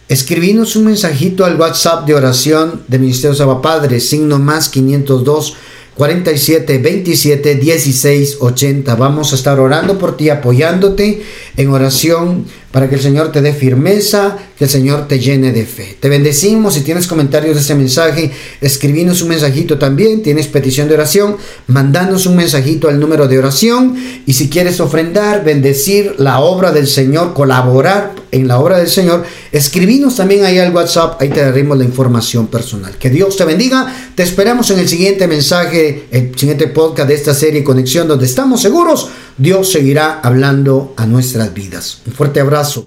[0.08, 5.56] escribinos un mensajito al WhatsApp de oración de Ministerio Saba Padre, signo más 502
[6.00, 8.96] 47 27 16 80.
[8.96, 11.22] Vamos a estar orando por ti, apoyándote
[11.58, 15.66] en oración para que el Señor te dé firmeza, que el Señor te llene de
[15.66, 15.98] fe.
[16.02, 16.74] Te bendecimos.
[16.74, 18.30] Si tienes comentarios de este mensaje,
[18.60, 20.22] escribinos un mensajito también.
[20.22, 21.38] Tienes petición de oración,
[21.68, 23.96] mandanos un mensajito al número de oración.
[24.26, 29.24] Y si quieres ofrendar, bendecir la obra del Señor, colaborar en la obra del Señor,
[29.54, 31.22] escribinos también ahí al WhatsApp.
[31.22, 32.98] Ahí te daremos la información personal.
[32.98, 34.12] Que Dios te bendiga.
[34.14, 38.62] Te esperamos en el siguiente mensaje, el siguiente podcast de esta serie Conexión, donde estamos
[38.62, 42.02] seguros Dios seguirá hablando a nuestras vidas.
[42.06, 42.86] Un fuerte abrazo.